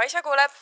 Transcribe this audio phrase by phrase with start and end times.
[0.00, 0.52] Kaisa kuuleb.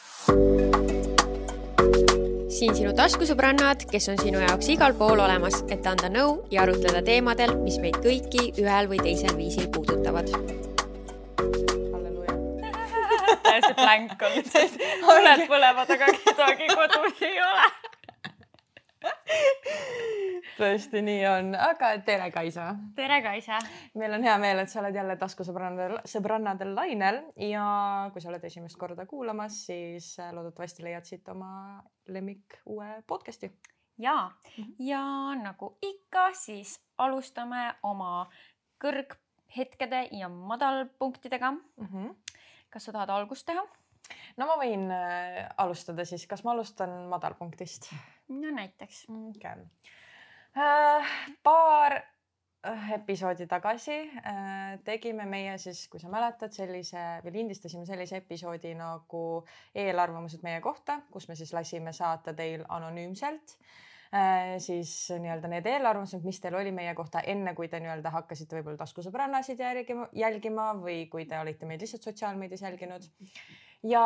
[2.51, 7.05] siin sinu taskusõbrannad, kes on sinu jaoks igal pool olemas, et anda nõu ja arutleda
[7.07, 10.35] teemadel, mis meid kõiki ühel või teisel viisil puudutavad.
[13.47, 14.41] täiesti blank on,
[15.07, 17.78] tuled põlevad, aga kedagi kodus ei ole
[20.59, 22.73] tõesti nii on, aga tere, Kaisa.
[22.97, 23.59] tere, Kaisa.
[23.99, 27.65] meil on hea meel, et sa oled jälle taskusõbrannadel, sõbrannadel lainel ja
[28.13, 31.51] kui sa oled esimest korda kuulamas, siis äh, loodetavasti leiad siit oma
[32.11, 33.53] lemmik uue podcast'i.
[33.99, 34.75] ja mm, -hmm.
[34.79, 35.03] ja
[35.43, 38.29] nagu ikka, siis alustame oma
[38.85, 41.87] kõrghetkede ja madalpunktidega mm.
[41.87, 42.15] -hmm.
[42.71, 43.67] kas sa tahad algust teha?
[44.37, 47.93] no ma võin äh, alustada siis, kas ma alustan madalpunktist?
[48.29, 49.07] no näiteks.
[49.09, 49.65] okei okay.
[50.59, 51.11] Äh,.
[51.43, 51.97] paar
[52.67, 58.75] äh, episoodi tagasi äh, tegime meie siis, kui sa mäletad, sellise või lindistasime sellise episoodi
[58.79, 59.25] nagu
[59.75, 63.59] eelarvamused meie kohta, kus me siis lasime saata teil anonüümselt
[64.59, 68.81] siis nii-öelda need eelarvamused, mis teil oli meie kohta enne, kui te nii-öelda hakkasite võib-olla
[68.81, 73.05] taskusõbrannasid jälgima, jälgima või kui te olite meid lihtsalt sotsiaalmeedias jälginud.
[73.85, 74.05] ja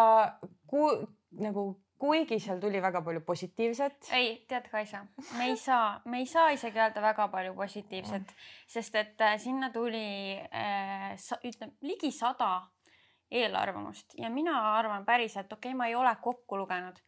[0.67, 1.07] kui
[1.39, 4.09] nagu kuigi seal tuli väga palju positiivset.
[4.13, 5.05] ei, tead, Kaisa,
[5.39, 8.33] me ei saa, me ei saa isegi öelda väga palju positiivset
[8.67, 11.13] sest et äh, sinna tuli äh,
[11.47, 12.51] ütleme ligi sada
[13.31, 16.99] eelarvamust ja mina arvan päriselt, okei okay,, ma ei ole kokku lugenud.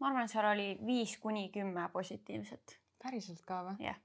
[0.00, 2.78] ma arvan, seal oli viis kuni kümme positiivset.
[3.02, 3.76] päriselt ka või?
[3.86, 4.00] jah.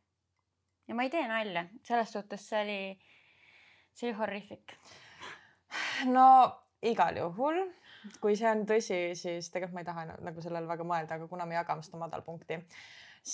[0.88, 2.79] ja ma ei tee nalja, selles suhtes see oli,
[3.93, 4.77] see oli horrific.
[6.13, 6.29] no
[6.85, 7.63] igal juhul
[8.22, 11.48] kui see on tõsi, siis tegelikult ma ei taha nagu sellele väga mõelda, aga kuna
[11.50, 12.59] me jagame seda madalpunkti,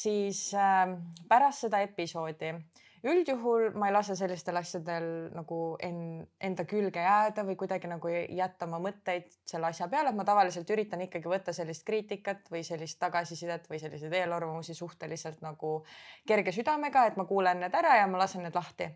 [0.02, 0.96] siis äh,
[1.30, 2.56] pärast seda episoodi
[3.04, 5.96] üldjuhul ma ei lase sellistel asjadel nagu en,
[6.44, 10.70] enda külge jääda või kuidagi nagu jätta oma mõtteid selle asja peale, et ma tavaliselt
[10.70, 15.80] üritan ikkagi võtta sellist kriitikat või sellist tagasisidet või selliseid eelarvamusi suhteliselt nagu
[16.28, 18.92] kerge südamega, et ma kuulen need ära ja ma lasen need lahti.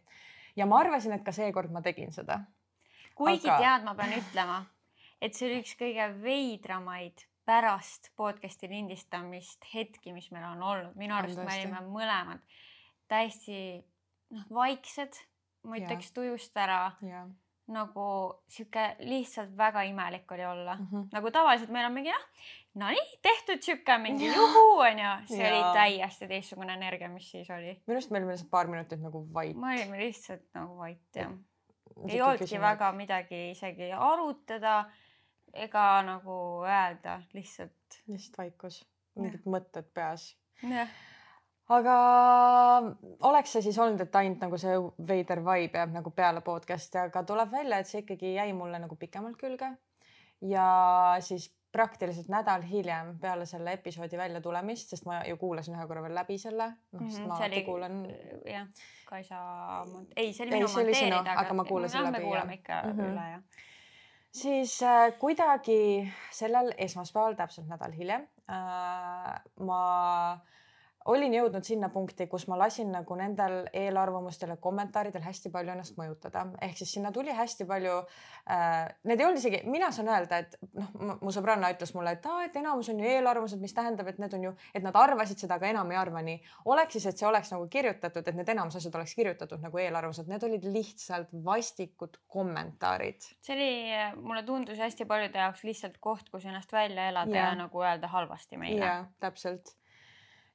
[0.56, 2.44] ja ma arvasin, et ka seekord ma tegin seda.
[3.16, 3.58] kuigi Aga...
[3.58, 4.64] tead, ma pean ütlema
[5.22, 11.16] et see oli üks kõige veidramaid pärast podcast'i lindistamist hetki, mis meil on olnud, minu
[11.16, 12.42] arust me olime mõlemad
[13.12, 13.58] täiesti
[14.34, 15.18] noh, vaiksed,
[15.70, 16.92] ma ütleks tujust ära.
[17.66, 18.08] nagu
[18.46, 21.08] sihuke lihtsalt väga imelik oli olla mm, -hmm.
[21.12, 22.26] nagu tavaliselt meil on mingi noh,
[22.76, 25.50] no nii tehtud sihuke mingi juhu onju, see ja.
[25.50, 27.74] oli täiesti teistsugune energia, mis siis oli.
[27.88, 29.58] minu arust me olime lihtsalt paar minutit nagu vait.
[29.58, 31.34] me olime lihtsalt nagu vait jah.
[32.08, 34.86] ei olnudki väga midagi isegi arutada
[35.56, 38.00] ega nagu öelda lihtsalt.
[38.08, 38.84] lihtsalt vaikus,
[39.16, 40.34] mingid mõtted peas.
[40.62, 40.90] jah
[41.74, 41.96] aga
[43.26, 44.78] oleks see siis olnud, et ainult nagu see
[45.10, 48.98] veider vibe jääb nagu peale podcast'i, aga tuleb välja, et see ikkagi jäi mulle nagu
[49.00, 49.72] pikemalt külge.
[50.46, 50.66] ja
[51.26, 56.16] siis praktiliselt nädal hiljem peale selle episoodi väljatulemist, sest ma ju kuulasin ühe korra veel
[56.16, 58.02] läbi selle, noh sest mhm, ma oli, kuulan.
[58.48, 58.68] jah,
[59.06, 59.40] Kaisa,
[60.16, 62.20] ei, see oli minu monteerida, aga, aga ma kuulasin läbi.
[62.20, 63.10] me kuulame ikka mm -hmm.
[63.12, 63.66] üle jah
[64.36, 65.78] siis äh, kuidagi
[66.36, 69.32] sellel esmaspäeval, täpselt nädal hiljem äh,
[69.68, 69.82] ma
[71.12, 75.98] olin jõudnud sinna punkti, kus ma lasin nagu nendel eelarvamustel ja kommentaaridel hästi palju ennast
[76.00, 78.90] mõjutada, ehk siis sinna tuli hästi palju äh,.
[79.06, 82.46] Need ei olnud isegi, mina saan öelda, et noh, mu sõbranna ütles mulle, et aa,
[82.48, 85.60] et enamus on ju eelarvamused, mis tähendab, et need on ju, et nad arvasid seda,
[85.60, 86.42] aga enam ei arva nii.
[86.74, 90.30] oleks siis, et see oleks nagu kirjutatud, et need enamus asjad oleks kirjutatud nagu eelarvamused,
[90.32, 93.30] need olid lihtsalt vastikud kommentaarid.
[93.46, 93.72] see oli,
[94.22, 98.10] mulle tundus hästi paljude jaoks lihtsalt koht, kus ennast välja elada ja, ja nagu öelda
[98.10, 98.86] halvasti meile.
[98.86, 99.76] jah, täpselt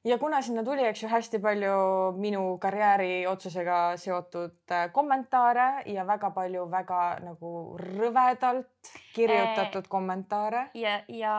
[0.05, 1.73] ja kuna sinna tuli, eks ju, hästi palju
[2.17, 7.51] minu karjääri otsusega seotud äh, kommentaare ja väga palju väga nagu
[7.81, 10.63] rõvedalt kirjutatud e kommentaare.
[10.73, 11.35] ja, ja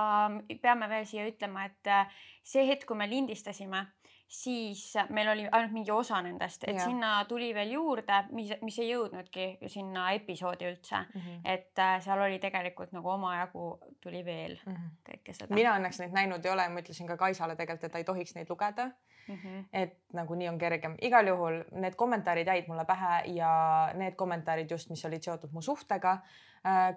[0.63, 3.87] peame veel siia ütlema, et äh, see hetk, kui me lindistasime
[4.33, 6.87] siis meil oli ainult mingi osa nendest, et ja.
[6.89, 11.21] sinna tuli veel juurde, mis, mis ei jõudnudki sinna episoodi üldse mm.
[11.21, 11.41] -hmm.
[11.55, 13.67] et äh, seal oli tegelikult nagu omajagu
[14.01, 14.95] tuli veel mm -hmm.
[15.11, 15.55] kõike seda.
[15.55, 18.35] mina õnneks neid näinud ei ole, ma ütlesin ka Kaisale tegelikult, et ta ei tohiks
[18.35, 19.35] neid lugeda mm.
[19.35, 19.65] -hmm.
[19.73, 23.53] et nagu nii on kergem, igal juhul need kommentaarid jäid mulle pähe ja
[23.95, 26.19] need kommentaarid just, mis olid seotud mu suhtega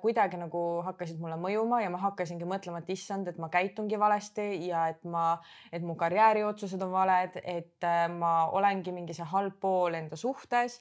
[0.02, 4.46] kuidagi nagu hakkasid mulle mõjuma ja ma hakkasingi mõtlema, et issand, et ma käitungi valesti
[4.68, 5.40] ja et ma,
[5.74, 10.78] et mu karjääriotsused on valed, et äh, ma olengi mingi see halb pool enda suhtes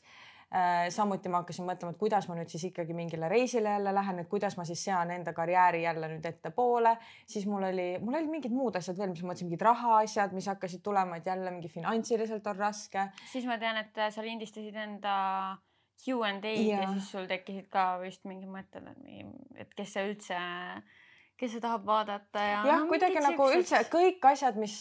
[0.52, 0.90] äh,.
[0.92, 4.28] samuti ma hakkasin mõtlema, et kuidas ma nüüd siis ikkagi mingile reisile jälle lähen, et
[4.28, 6.96] kuidas ma siis sean enda karjääri jälle nüüd ettepoole,
[7.26, 10.50] siis mul oli, mul olid mingid muud asjad veel, mis ma mõtlesin, mingid rahaasjad, mis
[10.52, 13.08] hakkasid tulema, et jälle mingi finantsiliselt on raske.
[13.32, 15.14] siis ma tean, et sa lindistasid enda
[16.02, 16.82] Q&A-d ja.
[16.82, 18.88] ja siis sul tekkisid ka vist mingid mõtted,
[19.60, 20.40] et kes see üldse,
[21.44, 22.60] kes tahab vaadata ja.
[22.64, 24.78] jah no,, kuidagi nagu üldse kõik asjad, mis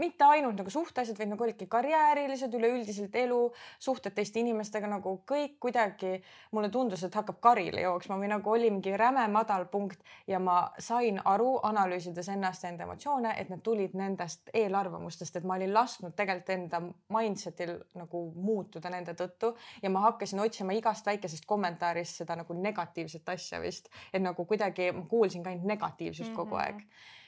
[0.00, 3.40] mitte ainult nagu suhteasjad, vaid nagu olidki karjäärilised, üleüldiselt elu,
[3.82, 6.18] suhted teiste inimestega nagu kõik kuidagi
[6.56, 10.00] mulle tundus, et hakkab karile jooksma või nagu oli mingi räme madal punkt
[10.30, 15.48] ja ma sain aru, analüüsides ennast ja enda emotsioone, et need tulid nendest eelarvamustest, et
[15.48, 16.82] ma olin lasknud tegelikult enda
[17.12, 19.52] mindset'il nagu muutuda nende tõttu
[19.82, 24.90] ja ma hakkasin otsima igast väikesest kommentaarist seda nagu negatiivset asja vist, et nagu kuidagi
[25.10, 26.64] kuulsin ka ainult negatiivset negatiivsust kogu mm -hmm.
[26.64, 26.82] aeg.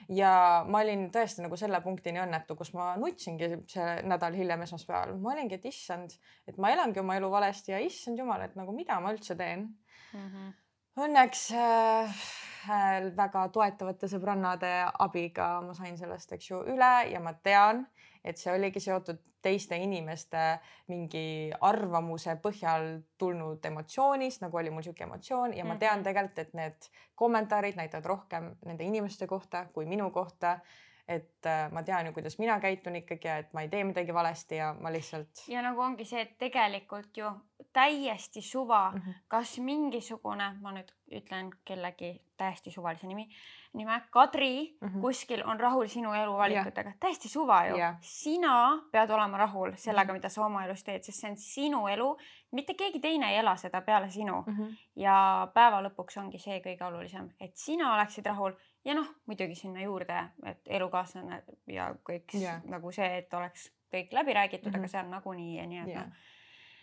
[0.08, 5.18] ja ma olin tõesti nagu selle punktini õnnetu, kus ma nutsingi see nädal hiljem esmaspäeval,
[5.18, 6.10] ma olingi, et issand,
[6.48, 9.68] et ma elangi oma elu valesti ja issand jumal, et nagu mida ma üldse teen
[10.12, 10.26] mm.
[10.26, 10.52] -hmm.
[11.00, 12.20] Õnneks äh,
[13.16, 14.70] väga toetavate sõbrannade
[15.00, 17.86] abiga ma sain sellest, eks ju, üle ja ma tean,
[18.24, 20.58] et see oligi seotud teiste inimeste
[20.92, 26.06] mingi arvamuse põhjal tulnud emotsioonist, nagu oli mul sihuke emotsioon ja ma tean mhm.
[26.10, 30.58] tegelikult, et need kommentaarid näitavad rohkem nende inimeste kohta kui minu kohta
[31.10, 34.14] et äh, ma tean ju, kuidas mina käitun ikkagi ja et ma ei tee midagi
[34.14, 35.44] valesti ja ma lihtsalt.
[35.48, 37.30] ja nagu ongi see, et tegelikult ju
[37.72, 39.14] täiesti suva mm, -hmm.
[39.28, 43.28] kas mingisugune, ma nüüd ütlen kellegi täiesti suvalise nimi,
[43.72, 45.00] nime Kadri mm -hmm.
[45.00, 50.16] kuskil on rahul sinu eluvalikutega, täiesti suva ju sina pead olema rahul sellega, mhm.
[50.16, 52.16] mida sa oma elus teed, sest see on sinu elu,
[52.52, 54.56] mitte keegi teine ei ela seda peale sinu mm.
[54.56, 54.76] -hmm.
[54.96, 58.52] ja päeva lõpuks ongi see kõige olulisem, et sina oleksid rahul
[58.84, 62.62] ja noh, muidugi sinna juurde, et elukaaslane ja kõik yeah.
[62.70, 64.78] nagu see, et oleks kõik läbi räägitud mm, -hmm.
[64.78, 64.90] aga mhm.
[64.90, 66.06] see on nagunii ja nii et yeah.
[66.06, 66.28] noh,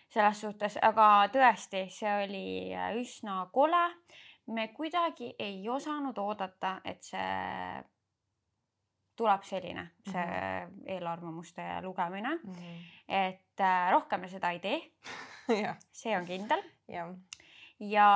[0.10, 3.86] selles suhtes, aga tõesti, see oli äh, üsna kole.
[4.48, 7.84] me kuidagi ei osanud oodata, et see
[9.16, 10.84] tuleb selline, see mm -hmm.
[10.86, 12.54] eelarvamuste lugemine mm.
[12.54, 12.86] -hmm.
[13.08, 14.82] et äh, rohkem me seda ei tee
[15.92, 16.64] see on kindel.
[16.88, 17.16] jah
[17.80, 18.08] ja.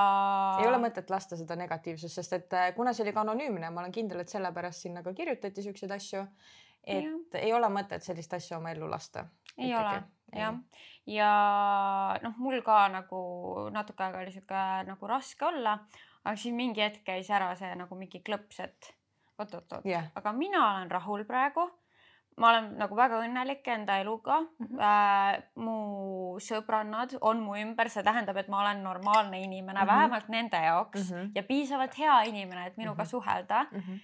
[0.62, 3.84] ei ole mõtet lasta seda negatiivsust, sest et äh, kuna see oli ka anonüümne, ma
[3.84, 6.26] olen kindel, et sellepärast sinna ka kirjutati siukseid asju.
[6.84, 7.40] et ja.
[7.40, 9.28] ei ole mõtet sellist asja oma ellu lasta.
[9.58, 9.84] ei Ikkagi.
[9.84, 10.56] ole jah,
[11.06, 11.34] ja
[12.24, 13.20] noh, mul ka nagu
[13.74, 15.78] natuke aega oli sihuke nagu raske olla,
[16.24, 18.94] aga siis mingi hetk käis ära see nagu mingi klõps, et
[19.38, 21.68] oot-oot-oot yeah., aga mina olen rahul praegu
[22.38, 24.68] ma olen nagu väga õnnelik enda eluga mm.
[24.68, 24.80] -hmm.
[24.82, 29.94] Äh, mu sõbrannad on mu ümber, see tähendab, et ma olen normaalne inimene mm, -hmm.
[29.94, 31.32] vähemalt nende jaoks mm -hmm.
[31.36, 33.10] ja piisavalt hea inimene, et minuga mm -hmm.
[33.10, 33.80] suhelda mm.
[33.80, 34.00] -hmm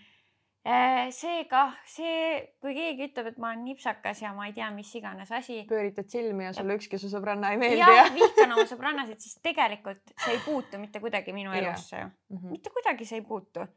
[1.16, 5.32] seega see, kui keegi ütleb, et ma olen nipsakas ja ma ei tea, mis iganes
[5.32, 5.62] asi.
[5.70, 7.80] pööritad silmi ja sulle ükski su sõbranna ei meeldi.
[7.80, 12.38] jah, vihkan oma sõbrannasid, siis tegelikult see ei puutu mitte kuidagi minu elusse ju mm.
[12.38, 12.52] -hmm.
[12.52, 13.68] mitte kuidagi see ei puutu.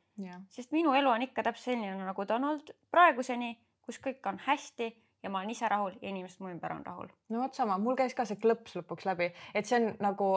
[0.50, 3.54] sest minu elu on ikka täpselt selline, nagu ta on olnud praeguseni
[3.90, 4.92] kus kõik on hästi
[5.22, 7.10] ja ma olen ise rahul ja inimesed mu ümber on rahul.
[7.28, 10.30] no vot sama, mul käis ka see klõps lõpuks läbi, et see on nagu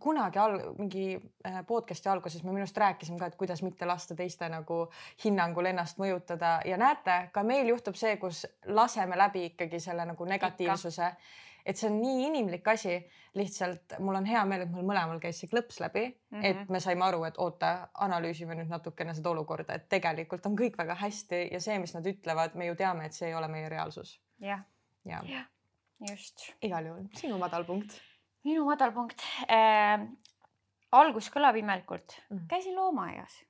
[0.00, 1.04] kunagi al-, mingi
[1.46, 4.86] äh, podcast'i alguses me minu arust rääkisime ka, et kuidas mitte lasta teiste nagu
[5.24, 6.56] hinnangul ennast mõjutada.
[6.64, 11.10] Ja näete, ka meil juhtub see, kus laseme läbi ikkagi selle nagu negatiivsuse.
[11.12, 12.98] Ikka et see on nii inimlik asi,
[13.34, 16.44] lihtsalt mul on hea meel, et mul mõlemal käis see klõps läbi mm, -hmm.
[16.44, 20.78] et me saime aru, et oota, analüüsime nüüd natukene seda olukorda, et tegelikult on kõik
[20.78, 23.68] väga hästi ja see, mis nad ütlevad, me ju teame, et see ei ole meie
[23.68, 24.20] reaalsus.
[24.40, 24.64] jah
[25.04, 25.22] ja.
[25.28, 25.44] ja.,
[26.10, 26.52] just.
[26.62, 28.00] igal juhul sinu madalpunkt.
[28.44, 30.06] minu madalpunkt äh,.
[30.92, 33.40] algus kõlab imelikult mm., käisin loomaaias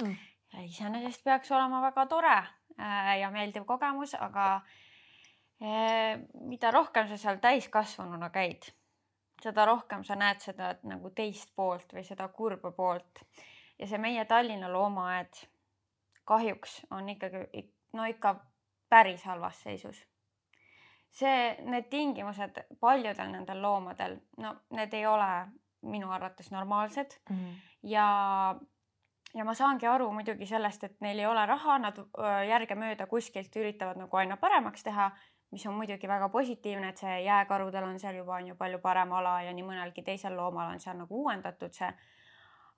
[0.00, 0.16] mm..
[0.64, 4.81] iseenesest peaks olema väga tore äh, ja meeldiv kogemus, aga äh,
[5.62, 8.66] mida rohkem sa seal täiskasvanuna käid,
[9.42, 13.22] seda rohkem sa näed seda nagu teist poolt või seda kurba poolt.
[13.78, 15.44] ja see meie Tallinna loomaaed
[16.24, 18.34] kahjuks on ikkagi no ikka
[18.88, 20.04] päris halvas seisus.
[21.10, 25.46] see, need tingimused paljudel nendel loomadel, no need ei ole
[25.82, 27.54] minu arvates normaalsed mm -hmm.
[27.82, 28.06] ja
[29.34, 31.98] ja ma saangi aru muidugi sellest, et neil ei ole raha, nad
[32.48, 35.10] järgemööda kuskilt üritavad nagu aina paremaks teha
[35.52, 39.12] mis on muidugi väga positiivne, et see jääkarudel on seal juba on ju palju parem
[39.12, 41.92] ala ja nii mõnelgi teisel loomal on seal nagu uuendatud see.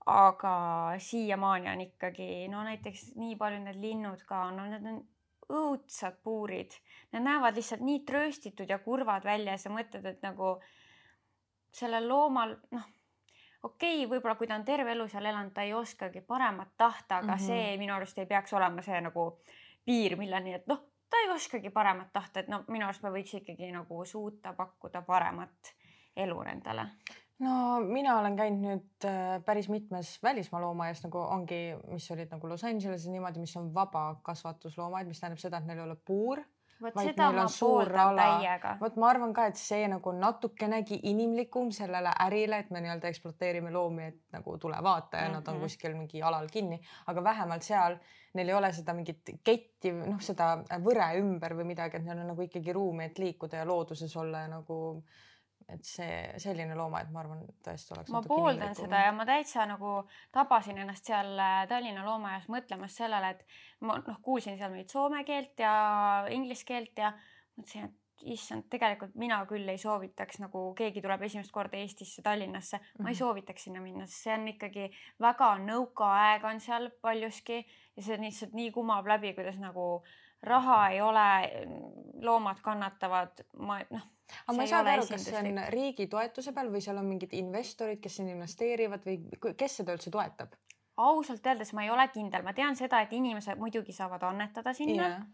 [0.07, 0.54] aga
[1.00, 4.99] siiamaani on ikkagi no näiteks nii palju need linnud ka, no need on
[5.49, 6.75] õudsad puurid,
[7.12, 10.59] need näevad lihtsalt nii trööstitud ja kurvad välja ja sa mõtled, et nagu
[11.73, 12.88] sellel loomal noh,
[13.62, 17.23] okei okay,, võib-olla kui ta on terve elu seal elanud, ta ei oskagi paremat tahta,
[17.23, 17.47] aga mm -hmm.
[17.47, 19.31] see minu arust ei peaks olema see nagu
[19.85, 23.34] piir, milleni, et noh ta ei oskagi paremat tahta, et no minu arust me võiks
[23.40, 25.75] ikkagi nagu suuta pakkuda paremat
[26.16, 26.88] elu nendele.
[27.42, 32.49] No mina olen käinud nüüd äh, päris mitmes välismaa loomaaias nagu ongi, mis olid nagu
[32.49, 36.44] Los Angeleses niimoodi, mis on vaba kasvatusloomaaed, mis tähendab seda, et neil ei ole puur
[36.83, 38.76] vot seda ma pooldan täiega.
[38.81, 43.73] vot ma arvan ka, et see nagu natukenegi inimlikum sellele ärile, et me nii-öelda ekspluateerime
[43.75, 45.35] loomi, et nagu tule vaata ja mm -hmm.
[45.35, 45.62] nad on mhm.
[45.62, 47.99] kuskil mingi alal kinni, aga vähemalt seal
[48.35, 52.26] neil ei ole seda mingit ketti, noh, seda võre ümber või midagi, et neil on
[52.26, 55.04] nagu ikkagi ruumi, et liikuda ja looduses olla ja nagu
[55.73, 58.12] et see selline loomaaed, ma arvan, tõesti oleks.
[58.12, 59.97] ma pooldan seda ja ma täitsa nagu
[60.35, 63.44] tabasin ennast seal äh, Tallinna loomaaias mõtlemas sellele, et
[63.85, 65.75] ma noh, kuulsin seal mingit soome keelt ja
[66.35, 67.14] inglise keelt ja
[67.56, 68.00] mõtlesin, et
[68.35, 73.12] issand, tegelikult mina küll ei soovitaks, nagu keegi tuleb esimest korda Eestisse, Tallinnasse, ma ei
[73.12, 73.18] mhm.
[73.21, 74.88] soovitaks sinna minna, sest see on ikkagi
[75.23, 79.88] väga nõukaaeg on seal paljuski ja see lihtsalt nii kumab läbi, kuidas nagu
[80.44, 81.28] raha ei ole,
[82.25, 84.11] loomad kannatavad, ma noh.
[84.47, 87.33] Aga ma ei saa aru, kas see on riigi toetuse peal või seal on mingid
[87.37, 90.57] investorid, kes sinna investeerivad või kes seda üldse toetab?
[90.97, 95.09] ausalt öeldes ma ei ole kindel, ma tean seda, et inimesed muidugi saavad annetada sinna
[95.09, 95.25] yeah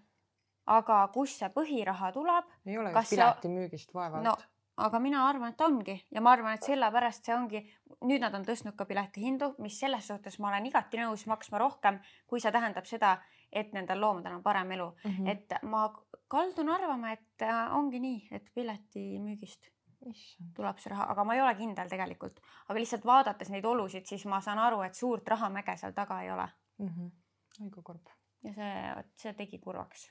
[0.71, 2.49] aga kust see põhiraha tuleb?
[2.67, 4.25] ei ole ju piletimüügist vaevalt.
[4.25, 4.37] No,
[4.87, 5.97] aga mina arvan, et ongi.
[6.15, 7.63] Ja ma arvan, et sellepärast see ongi,
[8.07, 12.01] nüüd nad on tõstnud ka piletihindu, mis selles suhtes ma olen igati nõus maksma rohkem,
[12.27, 13.19] kui see tähendab seda,
[13.53, 15.11] et nendel loomadel on parem elu mm.
[15.11, 15.29] -hmm.
[15.29, 15.89] et ma
[16.29, 19.71] kaldun arvama, et äh, ongi nii, et piletimüügist
[20.57, 24.25] tuleb see raha, aga ma ei ole kindel tegelikult, aga lihtsalt vaadates neid olusid, siis
[24.27, 26.89] ma saan aru, et suurt rahamäge seal taga ei ole mm.
[26.89, 27.11] -hmm.
[27.65, 28.09] oi kui kurb
[28.45, 30.07] ja see, see tegi kurvaks.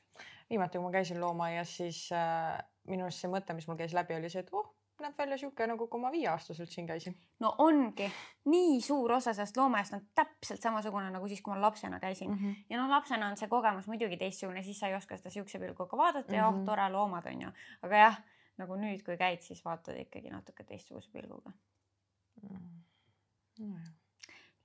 [0.50, 4.16] viimati, kui ma käisin loomaaias, siis äh, minu arust see mõte, mis mul käis läbi,
[4.16, 4.70] oli see, et oh,
[5.04, 7.16] näeb välja sihuke nagu kui ma viieaastaselt siin käisin.
[7.40, 8.10] no ongi,
[8.46, 12.32] nii suur osa sellest loomaaiast on täpselt samasugune nagu siis, kui ma lapsena käisin.
[12.32, 12.66] Mm -hmm.
[12.70, 15.98] ja noh, lapsena on see kogemus muidugi teistsugune, siis sa ei oska seda siukse pilguga
[15.98, 16.28] vaadata.
[16.28, 16.38] Mm -hmm.
[16.38, 17.52] ja oh, tore loomad on ju,
[17.82, 18.22] aga jah,
[18.58, 21.52] nagu nüüd, kui käid, siis vaatad ikkagi natuke teistsuguse pilguga.
[22.42, 22.84] Mm..
[23.60, 23.99] nojah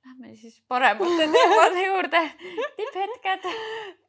[0.04, 2.20] Lähme siis paremate teemade juurde.
[2.76, 3.46] tipphetked.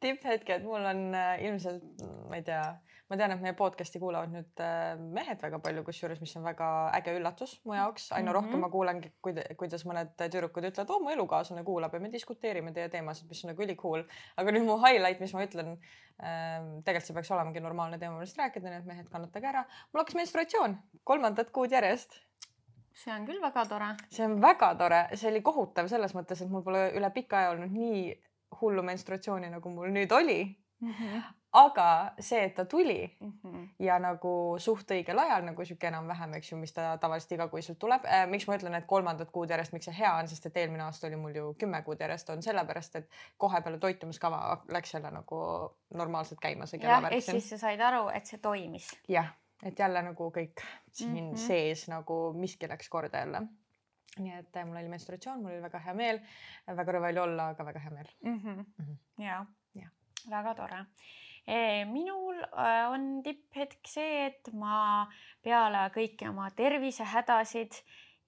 [0.00, 1.86] tipphetked, mul on äh, ilmselt,
[2.28, 2.60] ma ei tea,
[3.08, 6.68] ma tean, et meie podcast'i kuulavad nüüd äh, mehed väga palju, kusjuures, mis on väga
[6.98, 8.10] äge üllatus mu jaoks.
[8.12, 8.36] aina mm -hmm.
[8.36, 9.12] rohkem ma kuulengi,
[9.56, 13.54] kuidas mõned tüdrukud ütlevad, oo, mu elukaaslane kuulab ja me diskuteerime teie teemasid, mis on
[13.54, 14.04] nagu ülikool.
[14.36, 15.78] aga nüüd mu highlight, mis ma ütlen
[16.20, 19.64] äh,, tegelikult see peaks olemagi normaalne teema, millest rääkida, nii et mehed kannatage ära.
[19.92, 22.25] mul hakkas menstratsioon kolmandat kuud järjest
[22.96, 23.94] see on küll väga tore.
[24.10, 27.56] see on väga tore, see oli kohutav selles mõttes, et mul pole üle pika aja
[27.56, 28.06] olnud nii
[28.60, 30.40] hullu menstratsiooni, nagu mul nüüd oli
[30.80, 30.92] mm.
[30.92, 31.22] -hmm.
[31.52, 31.88] aga
[32.20, 33.68] see, et ta tuli mm -hmm.
[33.78, 38.04] ja nagu suht õigel ajal nagu sihuke enam-vähem, eks ju, mis ta tavaliselt igakuiselt tuleb
[38.04, 38.26] eh,.
[38.26, 41.06] miks ma ütlen, et kolmandat kuud järjest, miks see hea on, sest et eelmine aasta
[41.06, 45.40] oli mul ju kümme kuud järjest, on sellepärast, et kohe peale toitumiskava läks jälle nagu
[45.94, 47.12] normaalselt käima see kellaväärk.
[47.12, 48.88] ehk siis sa said aru, et see toimis.
[49.08, 51.46] jah et jälle nagu kõik siin mm -hmm.
[51.46, 53.42] sees nagu miski läks korda jälle.
[54.18, 56.20] nii et äh, mul oli menstratsioon, mul oli väga hea meel,
[56.66, 58.38] väga rõve oli olla, aga väga hea meel mm.
[58.38, 58.64] -hmm.
[58.78, 59.24] Mm -hmm.
[59.24, 59.88] ja, ja.,
[60.30, 60.86] väga tore
[61.46, 61.84] e,.
[61.84, 65.06] minul äh, on tipphetk see, et ma
[65.42, 67.72] peale kõiki oma tervisehädasid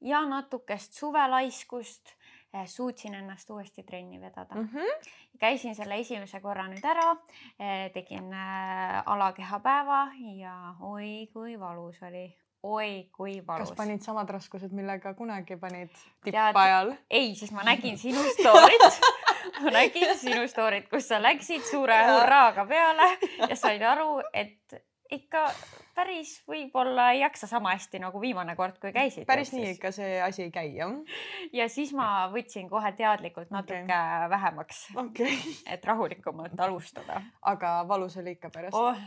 [0.01, 2.19] ja natukest suvelaiskust
[2.55, 4.69] Eh, suutsin ennast uuesti trenni vedada mm.
[4.69, 5.09] -hmm.
[5.39, 7.13] Käisin selle esimese korra nüüd ära,
[7.59, 10.03] eh, tegin eh, alakehapäeva
[10.37, 12.27] ja oi kui valus oli,
[12.63, 13.71] oi kui valus.
[13.71, 16.95] kas panid samad raskused, millega kunagi panid tippajal?
[17.11, 19.01] ei, sest ma nägin sinu story't
[19.63, 23.11] ma nägin sinu story't, kus sa läksid suure hurraaga peale
[23.49, 25.49] ja said aru, et ikka
[25.99, 29.27] päris võib-olla ei jaksa sama hästi nagu viimane kord, kui käisid.
[29.29, 30.95] päris nii ikka see asi ei käi jah.
[31.53, 34.29] ja siis ma võtsin kohe teadlikult natuke okay.
[34.31, 35.41] vähemaks okay..
[35.67, 37.23] et rahulikumalt alustada.
[37.43, 39.03] aga valus oli ikka pärast oh,?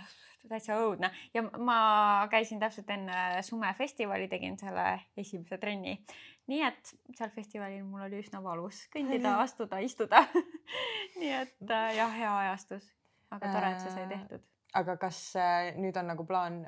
[0.50, 1.78] täitsa õudne ja ma
[2.32, 4.86] käisin täpselt enne sumefestivali, tegin selle
[5.18, 6.00] esimese trenni.
[6.52, 10.26] nii et seal festivalil mul oli üsna valus kõndida, astuda, istuda
[11.22, 12.90] nii et äh, jah, hea ajastus,
[13.30, 14.48] aga tore, et see sai tehtud
[14.78, 16.62] aga kas äh, nüüd on nagu plaan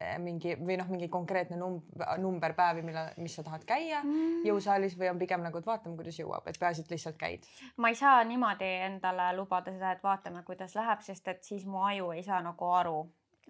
[0.00, 4.44] äh, mingi või noh, mingi konkreetne number, number päevi, mille, mis sa tahad käia mm.
[4.48, 7.48] jõusaalis või on pigem nagu, et vaatame, kuidas jõuab, et peaasi, et lihtsalt käid?
[7.76, 11.84] ma ei saa niimoodi endale lubada seda, et vaatame, kuidas läheb, sest et siis mu
[11.88, 12.98] aju ei saa nagu aru.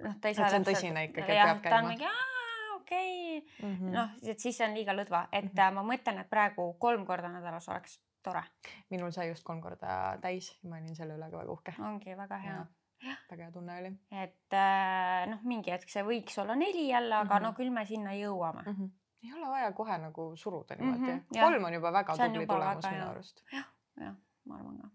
[0.02, 0.50] noh, ta ei saa.
[0.50, 2.12] see on tõsine ikkagi, et peab käima.
[2.76, 3.68] okei okay.
[3.68, 5.74] mm -hmm., noh, et siis see on liiga lõdva, et mm -hmm.
[5.80, 8.42] ma mõtlen, et praegu kolm korda nädalas oleks tore.
[8.90, 11.74] minul sai just kolm korda täis, ma olin selle üle ka väga uhke.
[11.78, 12.66] ongi väga hea
[13.00, 13.90] väga hea tunne oli.
[14.10, 17.48] et äh, noh, mingi hetk see võiks olla neli jälle, aga mm -hmm.
[17.48, 18.76] no küll me sinna jõuame mm.
[18.76, 18.90] -hmm.
[19.24, 21.18] ei ole vaja kohe nagu suruda niimoodi mm.
[21.18, 23.42] -hmm, kolm on juba väga tubli tulemus minu arust.
[23.52, 23.68] jah,
[24.00, 24.14] jah,
[24.44, 24.88] ma arvan ka.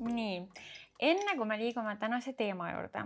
[0.00, 0.48] nii,
[1.00, 3.04] enne kui me liigume tänase teema juurde,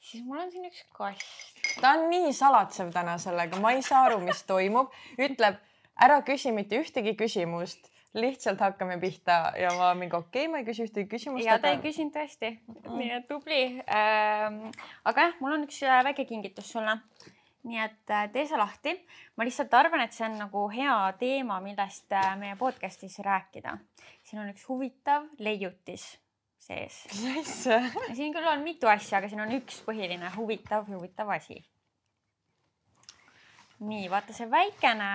[0.00, 1.80] siis mul on siin üks kast.
[1.80, 5.62] ta on nii salatsev täna sellega, ma ei saa aru, mis toimub, ütleb
[6.00, 10.66] ära küsi mitte ühtegi küsimust lihtsalt hakkame pihta ja ma mingi okei okay,, ma ei
[10.66, 11.46] küsi ühtegi küsimust.
[11.46, 14.64] ja ta ei küsinud tõesti mm., nii et tubli ähm,.
[15.06, 16.96] aga jah, mul on üks äh, väike kingitus sulle.
[17.70, 18.96] nii et äh, tee see lahti.
[19.38, 23.78] ma lihtsalt arvan, et see on nagu hea teema, millest äh, meie podcast'is rääkida.
[24.26, 26.10] siin on üks huvitav leiutis
[26.58, 27.04] sees.
[27.38, 27.82] asja?
[28.16, 31.62] siin küll on mitu asja, aga siin on üks põhiline huvitav, huvitav asi.
[33.86, 35.12] nii, vaata see väikene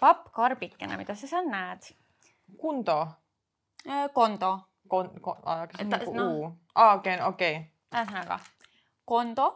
[0.00, 1.92] pappkarbikene, mida sa seal näed?
[2.60, 2.98] Kundo.
[3.86, 4.58] Äh, kondo.
[4.88, 6.50] Kon-, kon-, kas on nagu no, U?
[6.74, 7.60] aa, okei, okei.
[7.94, 8.40] ühesõnaga,
[9.06, 9.46] kondo.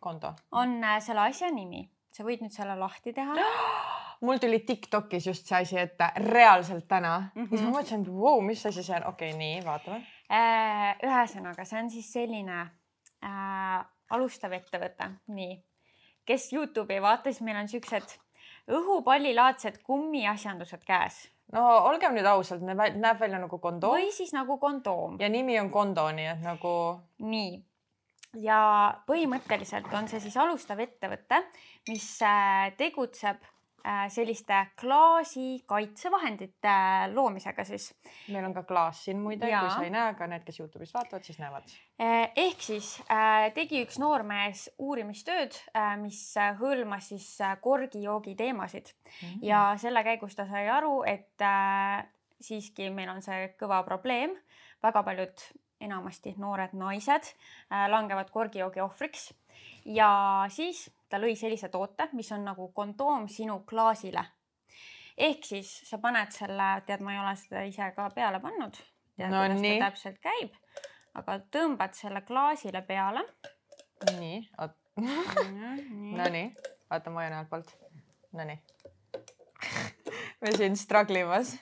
[0.00, 0.34] kondo.
[0.52, 3.36] on äh, selle asja nimi, sa võid nüüd selle lahti teha
[4.26, 7.42] mul tuli Tiktokis just see asi ette reaalselt täna mm.
[7.42, 7.48] -hmm.
[7.48, 10.02] siis ma mõtlesin, et vau wow,, mis asi see on, okei okay,, nii vaatame.
[10.32, 12.60] Äh, ühesõnaga, see on siis selline
[13.24, 15.56] äh, alustav ettevõte, nii,
[16.28, 18.18] kes Youtube'i ei vaata, siis meil on siuksed
[18.70, 21.28] õhupallilaadsed kummiasjandused käes.
[21.52, 23.98] no olgem nüüd ausad, näeb välja nagu kondoom.
[23.98, 25.18] või siis nagu kondoom.
[25.20, 26.74] ja nimi on kondo, nii et nagu.
[27.18, 27.60] nii
[28.40, 28.60] ja
[29.06, 31.42] põhimõtteliselt on see siis alustav ettevõte,
[31.88, 33.42] mis äh, tegutseb
[33.82, 36.74] Äh, selliste klaasikaitsevahendite
[37.14, 37.88] loomisega siis.
[38.30, 41.24] meil on ka klaas siin muide, kui sa ei näe, aga need, kes Youtube'is vaatavad,
[41.26, 41.66] siis näevad.
[41.98, 45.58] Äh, ehk siis äh, tegi üks noormees uurimistööd,
[45.98, 46.20] mis
[46.60, 47.26] hõlmas siis
[47.64, 49.42] korgijoogi teemasid mm -hmm.
[49.50, 51.42] ja selle käigus ta sai aru, et
[52.40, 54.30] siiski meil on see kõva probleem,
[54.82, 55.42] väga paljud
[55.82, 57.32] enamasti noored naised
[57.90, 59.30] langevad korgijoogi ohvriks
[59.84, 60.10] ja
[60.48, 64.24] siis ta lõi sellise toote, mis on nagu kondoom sinu klaasile.
[65.18, 68.78] ehk siis sa paned selle, tead, ma ei ole seda ise ka peale pannud.
[69.18, 69.78] no nii.
[69.80, 70.54] täpselt käib,
[71.14, 73.24] aga tõmbad selle klaasile peale.
[74.18, 74.78] nii, oot.
[76.22, 76.48] Nonii,
[76.90, 77.70] vaata, ma hoian altpoolt.
[78.36, 78.58] Nonii.
[80.40, 81.56] me siin struggle imas.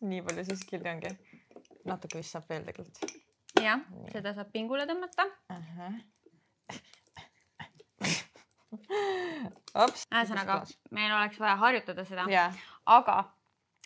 [0.00, 1.12] nii palju siis kildi ongi.
[1.84, 3.23] natuke vist saab veel tegelikult.
[3.62, 3.80] Jah,
[4.12, 5.70] seda saab pingule tõmmata uh.
[5.78, 6.02] -huh
[8.74, 10.62] ühesõnaga,
[10.94, 12.54] meil oleks vaja harjutada seda yeah.,
[12.90, 13.16] aga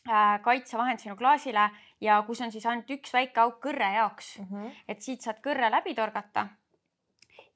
[0.08, 1.68] äh, kaitsevahend sinu klaasile
[2.04, 4.78] ja kus on siis ainult üks väike auk kõrre jaoks mm, -hmm.
[4.88, 6.48] et siit saad kõrre läbi torgata.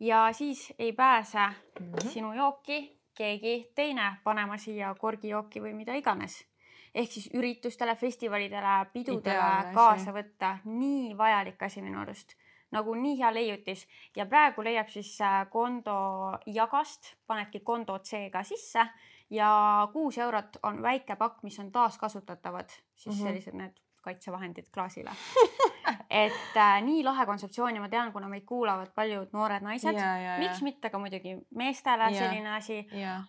[0.01, 2.09] ja siis ei pääse mm -hmm.
[2.09, 6.47] sinu jooki keegi teine panema siia korgijooki või mida iganes.
[6.95, 12.37] Ehk siis üritustele, festivalidele, pidudele kaasa võtta, nii vajalik asi minu arust.
[12.73, 13.87] Nagu nii hea leiutis.
[14.17, 18.87] Ja praegu leiab siis äh, Kondo jagast, panedki Kondo C-ga sisse.
[19.31, 23.27] Ja kuus eurot on väike pakk, mis on taaskasutatavad, siis mm -hmm.
[23.27, 25.11] sellised need kaitsevahendid klaasile
[26.11, 29.99] et äh, nii lahe kontseptsioon ja ma tean, kuna meid kuulavad paljud noored naised,
[30.43, 32.27] miks mitte ka muidugi meestele ja.
[32.27, 32.81] selline asi,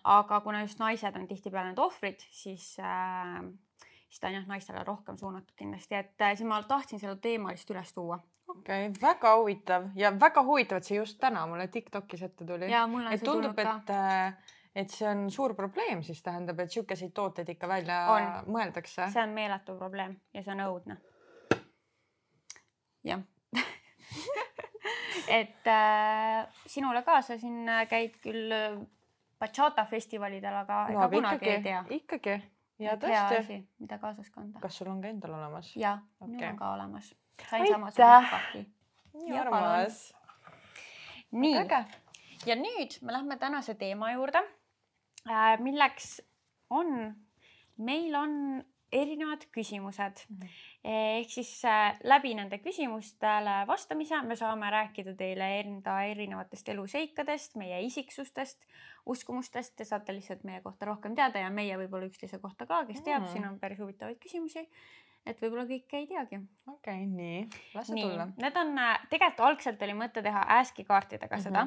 [0.04, 3.40] aga kuna just naised on tihtipeale need ohvrid, siis äh,
[4.14, 7.50] siis ta on jah naistele rohkem suunatud kindlasti, et äh, siis ma tahtsin selle teema
[7.50, 11.66] lihtsalt üles tuua okei okay,, väga huvitav ja väga huvitav, et see just täna mulle
[11.68, 12.68] Tiktokis ette tuli.
[13.10, 17.68] et tundub, et, äh, et see on suur probleem, siis tähendab, et sihukeseid tooteid ikka
[17.68, 18.54] välja on.
[18.54, 19.10] mõeldakse.
[19.12, 21.00] see on meeletu probleem ja see on õudne.
[23.04, 23.22] Jah
[25.38, 28.80] et äh, sinule ka, sa siin käid küll äh,
[29.40, 31.84] bachata festivalidel, aga no, ega kunagi ikkagi, ei tea.
[31.98, 32.36] ikkagi
[32.82, 33.60] ja tõesti.
[33.82, 34.60] mida kaasas kanda.
[34.62, 35.70] kas sul on ka endal olemas?
[35.76, 37.14] ja okay., minul on ka olemas
[37.50, 38.64] sain samasugust paki.
[39.14, 40.00] nii armas.
[41.32, 41.64] nii,
[42.46, 44.42] ja nüüd me lähme tänase teema juurde,
[45.28, 46.20] äh, milleks
[46.70, 47.14] on,
[47.76, 50.40] meil on erinevad küsimused mm.
[50.40, 50.48] -hmm.
[51.18, 57.80] ehk siis äh, läbi nende küsimustele vastamise me saame rääkida teile enda erinevatest eluseikadest, meie
[57.82, 58.66] isiksustest,
[59.06, 63.02] uskumustest, te saate lihtsalt meie kohta rohkem teada ja meie võib-olla üksteise kohta ka, kes
[63.02, 63.32] teab mm, -hmm.
[63.32, 64.68] siin on päris huvitavaid küsimusi
[65.26, 66.40] et võib-olla kõike ei teagi.
[66.68, 68.28] okei okay,, nii, las see tulla.
[68.36, 71.44] Need on, äh, tegelikult algselt oli mõte teha ASCII kaartidega mm -hmm.
[71.44, 71.66] seda,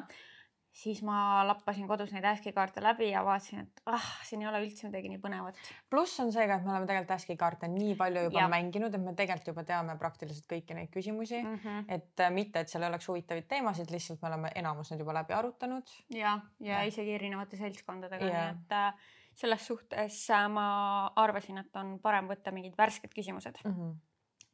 [0.78, 4.62] siis ma lappasin kodus neid ASCII kaarte läbi ja vaatasin, et ah, siin ei ole
[4.62, 5.58] üldse midagi nii põnevat.
[5.90, 8.50] pluss on see ka, et me oleme tegelikult ASCII kaarte nii palju juba ja.
[8.52, 11.60] mänginud, et me tegelikult juba teame praktiliselt kõiki neid küsimusi mm.
[11.64, 11.90] -hmm.
[11.98, 15.18] et äh, mitte, et seal ei oleks huvitavaid teemasid, lihtsalt me oleme enamus need juba
[15.18, 15.94] läbi arutanud.
[16.14, 20.70] ja, ja, ja isegi erinevate seltskondadega, nii et äh, selles suhtes äh, ma
[21.16, 23.74] arvasin, et on parem võtta mingid värsked küsimused mm.
[23.74, 23.94] -hmm.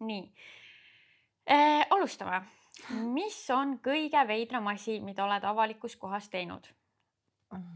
[0.07, 0.25] nii
[1.51, 2.45] äh,, alustame.
[3.13, 6.67] Mis on kõige veidram asi, mida oled avalikus kohas teinud?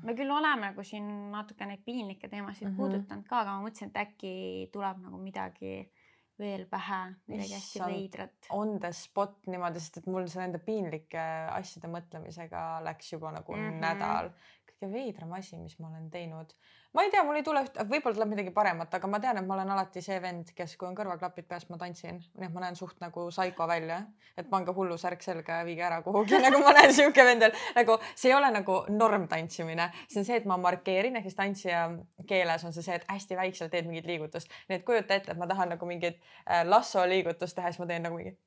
[0.03, 2.77] Me küll oleme nagu siin natuke neid piinlikke teemasid mm -hmm.
[2.77, 5.91] puudutanud ka, aga ma mõtlesin, et äkki tuleb nagu midagi
[6.39, 8.49] veel pähe, midagi hästi veidrat.
[8.49, 13.55] On the spot niimoodi, sest et mul see nende piinlike asjade mõtlemisega läks juba nagu
[13.55, 13.79] mm -hmm.
[13.81, 14.31] nädal
[14.77, 16.53] kõige veidram asi, mis ma olen teinud.
[16.93, 19.45] ma ei tea, mul ei tule üht, võib-olla tuleb midagi paremat, aga ma tean, et
[19.45, 22.63] ma olen alati see vend, kes, kui on kõrvaklapid peas, ma tantsin, nii et ma
[22.63, 23.99] näen suht nagu saiko välja,
[24.37, 27.97] et pange hullu särk selga ja viige ära kuhugi nagu ma olen siuke vendel, nagu
[28.13, 31.85] see ei ole nagu normtantsimine, see on see, et ma markeerin ehk siis tantsija
[32.29, 35.41] keeles on see see, et hästi väikselt teed mingit liigutust, nii et kujuta ette, et
[35.41, 38.37] ma tahan nagu mingit äh, lasso liigutust teha, siis ma teen nagu mingi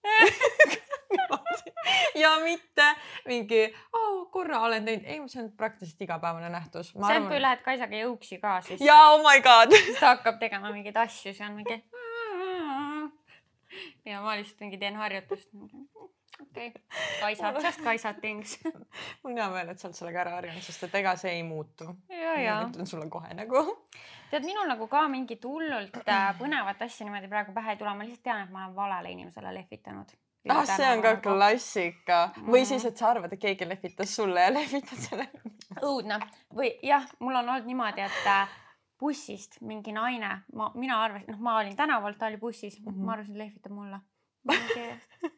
[2.22, 2.86] ja mitte
[3.26, 6.92] mingi oh, korra olen teinud, ei, see on praktiliselt igapäevane nähtus.
[6.92, 8.82] see on, kui lähed Kaisaga jõuksi ka, siis.
[8.84, 11.80] ja oh my god siis ta hakkab tegema mingeid asju, see on mingi.
[14.10, 15.50] ja ma lihtsalt mingi teen harjutust.
[16.40, 16.70] okei okay.,
[17.20, 20.88] Kaisa, just Kaisa things mul on hea meel, et sa oled sellega ära harjunud, sest
[20.88, 21.92] et ega see ei muutu.
[22.10, 22.62] ja.
[22.68, 23.66] ütlen sulle kohe nagu.
[24.30, 28.08] tead, minul nagu ka mingit hullult äh, põnevat asja niimoodi praegu pähe ei tule, ma
[28.08, 32.52] lihtsalt tean, et ma olen valele inimesele lehvitanud ah, see on ka klassika mm -hmm.
[32.52, 35.28] või siis, et sa arvad, et keegi lehvitas sulle ja lehvitad selle.
[35.82, 36.20] õudne
[36.54, 38.48] või jah, mul on olnud niimoodi, et äh,
[39.00, 43.04] bussist mingi naine, ma, mina arvasin, noh, ma olin tänaval, ta oli bussis mm, -hmm.
[43.04, 44.00] ma arvasin, et lehvitab mulle.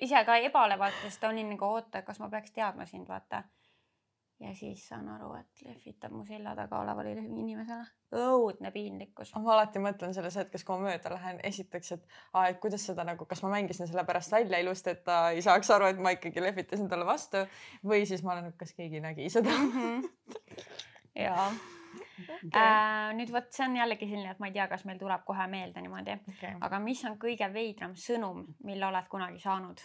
[0.00, 3.42] ise ka ebalevalt, sest olin nagu oota, kas ma peaks teadma sind, vaata
[4.40, 7.86] ja siis saan aru, et lehvitab mu selja taga olevale inimesele.
[8.16, 9.32] õudne piinlikkus.
[9.34, 13.04] ma alati mõtlen selles hetkes, kui ma mööda lähen, esiteks, et aa, et kuidas seda
[13.08, 16.12] nagu, kas ma mängisin selle pärast välja ilusti, et ta ei saaks aru, et ma
[16.16, 17.46] ikkagi lehvitasin talle vastu
[17.84, 19.72] või siis ma olen, kas keegi nägi seda mm.
[19.72, 20.34] -hmm.
[21.24, 22.50] ja okay.
[22.52, 25.46] äh, nüüd vot see on jällegi selline, et ma ei tea, kas meil tuleb kohe
[25.48, 29.80] meelde niimoodi okay., aga mis on kõige veidram sõnum, mille oled kunagi saanud?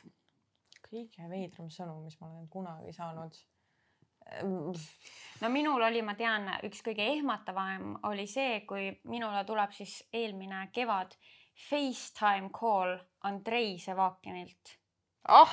[0.91, 3.39] kõige veidram sõnum, mis ma olen kunagi saanud
[5.41, 10.67] no minul oli, ma tean, üks kõige ehmatavam oli see, kui minule tuleb siis eelmine
[10.73, 11.17] kevad
[11.69, 12.95] Facetime call
[13.27, 14.77] Andrei Sevakinilt.
[15.27, 15.51] ah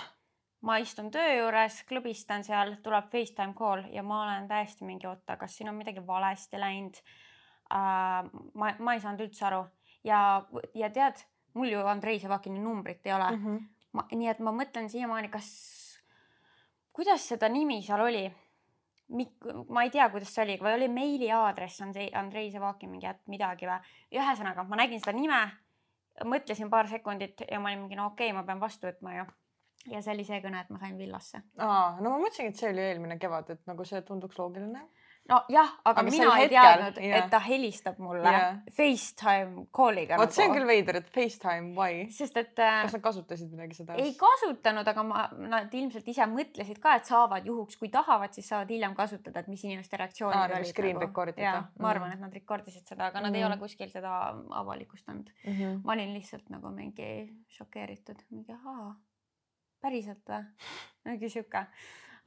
[0.66, 5.37] ma istun töö juures, klõbistan seal, tuleb Facetime call ja ma olen täiesti mingi oota,
[5.38, 8.31] kas siin on midagi valesti läinud uh,.
[8.54, 9.62] ma, ma ei saanud üldse aru
[10.07, 10.20] ja,
[10.74, 11.22] ja tead,
[11.54, 13.44] mul ju Andrei Sevakini numbrit ei ole mm.
[13.44, 13.68] -hmm.
[13.92, 15.48] ma, nii et ma mõtlen siiamaani, kas,
[16.92, 18.26] kuidas seda nimi seal oli
[19.08, 23.22] Mik-, ma ei tea, kuidas see oli, või oli meiliaadress see Andrei Sevakin mingi ätt
[23.32, 23.78] midagi või.
[24.12, 25.40] ühesõnaga, ma nägin seda nime,
[26.28, 29.24] mõtlesin paar sekundit ja ma olin mingi no okei okay,, ma pean vastu võtma ju.
[29.94, 31.40] ja see oli see kõne, et ma sain villasse.
[31.56, 34.84] aa, no ma mõtlesingi, et see oli eelmine kevad, et nagu see tunduks loogiline
[35.28, 38.56] nojah, aga, aga mina ei teadnud, et ta helistab mulle yeah.
[38.72, 40.16] Facetime call'iga.
[40.16, 40.36] vot nagu.
[40.36, 42.06] see on küll veider, et Facetime, why?
[42.14, 42.80] sest et äh,.
[42.86, 43.98] kas nad kasutasid midagi seda?
[44.00, 48.48] ei kasutanud, aga ma, nad ilmselt ise mõtlesid ka, et saavad juhuks, kui tahavad, siis
[48.48, 50.72] saavad hiljem kasutada, et mis inimeste reaktsioonid ah, olid.
[50.72, 51.06] Screen nagu.
[51.06, 51.54] record ida.
[51.82, 53.28] ma arvan, et nad record isid seda, aga mm -hmm.
[53.28, 53.52] nad ei mhm.
[53.52, 54.16] ole kuskil seda
[54.62, 55.52] avalikustanud mm.
[55.52, 55.80] -hmm.
[55.84, 58.94] ma olin lihtsalt nagu mingi šokeeritud, mingi ahaa,
[59.80, 60.44] päriselt või?
[61.04, 61.66] mingi sihuke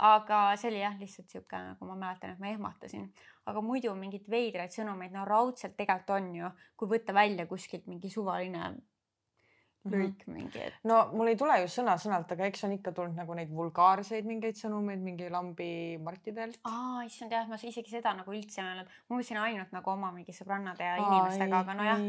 [0.02, 3.10] aga see oli jah, lihtsalt sihuke nagu ma mäletan, et ma ehmatasin,
[3.50, 8.10] aga muidu mingeid veidraid sõnumeid, no raudselt tegelikult on ju, kui võtta välja kuskilt mingi
[8.10, 9.94] suvaline mhm.
[9.94, 10.34] lõik mm -hmm.
[10.40, 10.80] mingi et....
[10.90, 14.58] no mul ei tule ju sõna-sõnalt, aga eks on ikka tulnud nagu neid vulgaarseid mingeid
[14.58, 16.58] sõnumeid mingi lambi Martidelt.
[16.64, 20.12] aa, issand jah, ma isegi seda nagu üldse ei öelnud, ma mõtlesin ainult nagu oma
[20.12, 22.08] mingi sõbrannade ja aa, inimestega, aga nojah,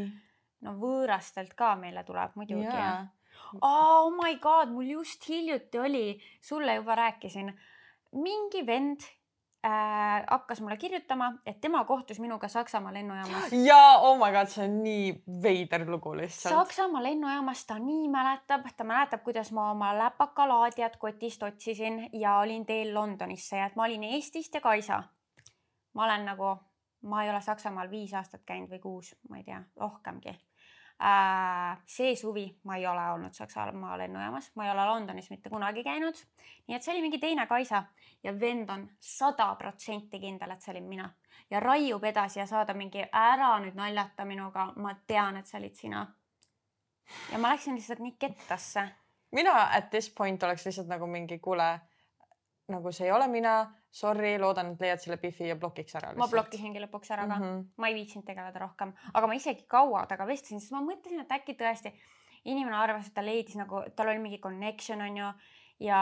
[0.61, 3.05] no võõrastelt ka meile tuleb muidugi yeah..
[3.61, 7.53] Oh my god, mul just hiljuti oli, sulle juba rääkisin
[8.13, 9.03] mingi vend
[9.65, 13.53] äh, hakkas mulle kirjutama, et tema kohtus minuga Saksamaa lennujaamas.
[13.65, 16.55] ja oh my god, see on nii veider lugu lihtsalt.
[16.55, 22.65] Saksamaa lennujaamas ta nii mäletab, ta mäletab, kuidas ma oma läpakalaadijat kotist otsisin ja olin
[22.65, 25.03] teel Londonisse ja et ma olin Eestist ja Kaisa.
[25.93, 26.55] ma olen nagu,
[27.01, 30.33] ma ei ole Saksamaal viis aastat käinud või kuus, ma ei tea, rohkemgi
[31.85, 36.15] see suvi ma ei ole olnud Saksamaa lennujaamas, ma ei ole Londonis mitte kunagi käinud.
[36.67, 37.83] nii et see oli mingi teine Kaisa
[38.23, 41.09] ja vend on sada protsenti kindel, et see olin mina
[41.51, 45.75] ja raiub edasi ja saada mingi ära nüüd naljata minuga, ma tean, et see olid
[45.77, 46.05] sina.
[47.31, 48.87] ja ma läksin lihtsalt nii kettasse.
[49.31, 51.79] mina at this point oleks lihtsalt nagu mingi kuule,
[52.73, 53.55] nagu see ei ole mina
[53.93, 56.11] sorry, loodan, et leiad selle Biffi ja blokiks ära.
[56.17, 57.63] ma blokkisingi lõpuks ära ka mm, -hmm.
[57.77, 61.35] ma ei viitsinud tegeleda rohkem, aga ma isegi kaua temaga vestlesin, sest ma mõtlesin, et
[61.37, 61.93] äkki tõesti
[62.49, 65.29] inimene arvas, et ta leidis nagu, tal oli mingi connection on ju
[65.87, 65.99] ja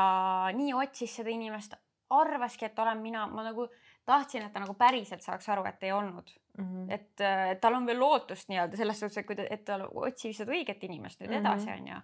[0.56, 1.76] nii otsis seda inimest,
[2.12, 3.68] arvaski, et olen mina, ma nagu
[4.06, 6.66] tahtsin, et ta nagu päriselt saaks aru, et ei olnud mm.
[6.66, 6.90] -hmm.
[6.94, 10.36] et, et tal on veel lootust nii-öelda selles suhtes, et kui ta, et ta otsib
[10.36, 12.02] seda õiget inimest nüüd edasi mm -hmm..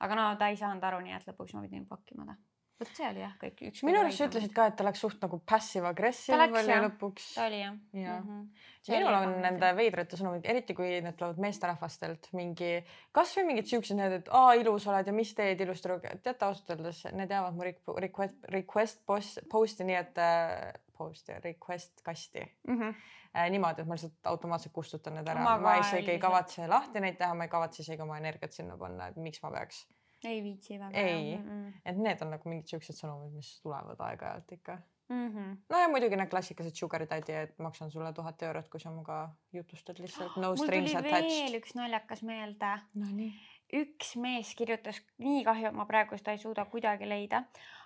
[0.00, 2.36] aga no ta ei saanud aru, nii et lõpuks ma pidin blokkima ta
[2.80, 3.82] vot see oli jah, kõik üks.
[3.88, 7.28] minu arust sa ütlesid ka, et ta läks suht nagu passive-aggressive oli lõpuks.
[7.36, 7.76] ta oli jah.
[7.96, 8.28] ja mm.
[8.28, 8.94] -hmm.
[8.94, 12.72] minul on nende veidrate sõnumid, eriti kui need tulevad meesterahvastelt mingi,
[13.16, 15.88] kasvõi mingid siuksed need, et aa ilus oled ja mis teed ilusti.
[16.22, 17.68] teate ausalt öeldes need jäävad mu
[18.06, 22.80] request, request post, post'i nii, et äh, post ja request kasti mm.
[22.80, 22.94] -hmm.
[23.36, 27.16] äh, niimoodi, et ma lihtsalt automaatselt kustutan need ära, Ma isegi ei kavatse lahti neid
[27.16, 29.86] teha, ma ei kavatse isegi oma energiat sinna panna, et miks ma peaks.
[30.26, 30.98] Ei viitsi väga.
[30.98, 31.36] Ei.
[31.36, 31.48] mm.
[31.48, 31.80] -mm.
[31.84, 34.78] et need on nagu mingid siuksed sõnumid, mis tulevad aeg-ajalt ikka.
[35.08, 35.56] Mm -hmm.
[35.70, 39.28] no ja muidugi need klassikalised sugar daddy, et maksan sulle tuhat eurot, kui sa minuga
[39.52, 41.54] jutustad lihtsalt no tuli strings veel attached.
[41.60, 42.78] üks naljakas meelde.
[42.94, 43.32] Nonii.
[43.72, 47.42] üks mees kirjutas, nii kahju, et ma praegu seda ei suuda kuidagi leida,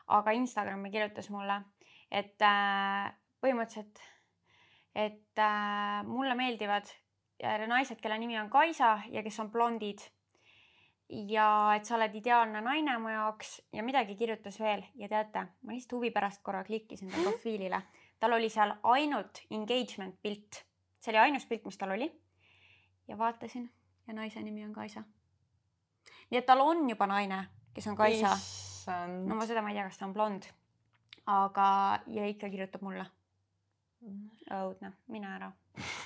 [0.07, 1.63] aga Instagrami kirjutas mulle,
[2.11, 4.01] et äh, põhimõtteliselt,
[4.95, 6.89] et äh, mulle meeldivad
[7.45, 9.99] äh, naised, kelle nimi on Kaisa ja kes on blondid.
[11.31, 15.75] Ja et sa oled ideaalne naine mu jaoks ja midagi kirjutas veel ja teate, ma
[15.75, 17.83] lihtsalt huvi pärast korra klikkisin ta profiilile,
[18.21, 20.65] tal oli seal ainult engagement pilt,
[21.01, 22.13] see oli ainus pilt, mis tal oli.
[23.09, 23.71] ja vaatasin
[24.07, 25.03] ja naise nimi on Kaisa
[26.31, 27.45] nii et tal on juba naine,
[27.75, 28.35] kes on Kaisa.
[29.27, 30.47] no ma seda ma ei tea, kas ta on blond.
[31.27, 31.67] aga,
[32.07, 33.07] ja ikka kirjutab mulle.
[34.51, 35.53] õudne, mine ära.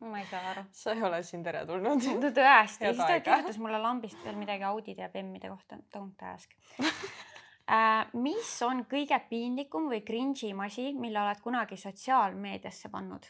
[0.00, 0.64] ma ei saa aru.
[0.72, 5.10] sa ei ole siin teretulnud tõesti, siis ta kirjutas mulle lambist veel midagi Audide ja
[5.12, 5.78] Bemmide kohta.
[5.94, 6.54] Don't ask
[7.74, 13.28] äh, mis on kõige piinlikum või cringe im asi, mille oled kunagi sotsiaalmeediasse pannud?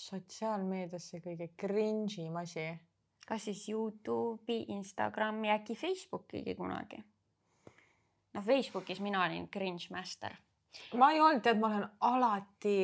[0.00, 2.68] sotsiaalmeediasse kõige cringe im asi.
[3.26, 7.02] kas siis Youtube'i, Instagrami, äkki Facebookigi kunagi?
[8.34, 10.36] noh, Facebookis mina olin cringe master
[10.94, 12.76] ma ei olnud, tead, ma olen alati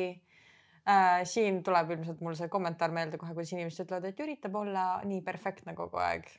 [1.27, 5.21] siin tuleb ilmselt mul see kommentaar meelde kohe, kuidas inimesed ütlevad, et üritab olla nii
[5.25, 6.29] perfektne kogu aeg.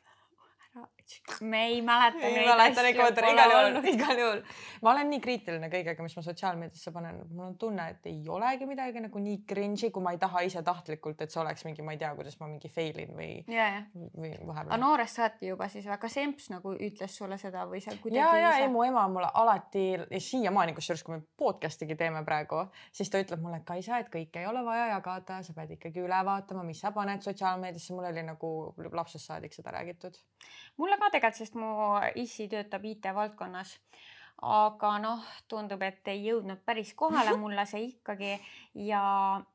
[1.40, 4.42] Me ei mäleta ei neid mäleta asju, igal juhul, igal juhul.
[4.83, 8.68] ma olen nii kriitiline kõigega, mis ma sotsiaalmeediasse panen, mul on tunne, et ei olegi
[8.68, 11.94] midagi nagu nii cringe'i, kui ma ei taha ise tahtlikult, et see oleks mingi, ma
[11.94, 13.68] ei tea, kuidas ma mingi fail in või, ja.
[13.94, 14.83] või aga vahepeal.
[14.83, 18.53] noorest saati juba siis väga semps nagu ütles sulle seda või sa kuidagi ja, ja
[18.62, 19.87] ei, mu ema mulle alati
[20.29, 24.49] siiamaani, kusjuures kui me podcast'igi teeme praegu, siis ta ütleb mulle, Kaisa, et kõike ei
[24.49, 28.53] ole vaja jagada, sa pead ikkagi üle vaatama, mis sa paned sotsiaalmeediasse, mul oli nagu
[28.92, 30.16] lapsest saadik seda räägitud.
[30.79, 31.72] mulle ka tegelikult, sest mu
[32.14, 33.78] issi töötab IT-valdkonnas.
[34.38, 38.37] aga noh, tundub, et ei jõudnud päris kohale mulle see ikkagi.
[38.87, 39.00] Ja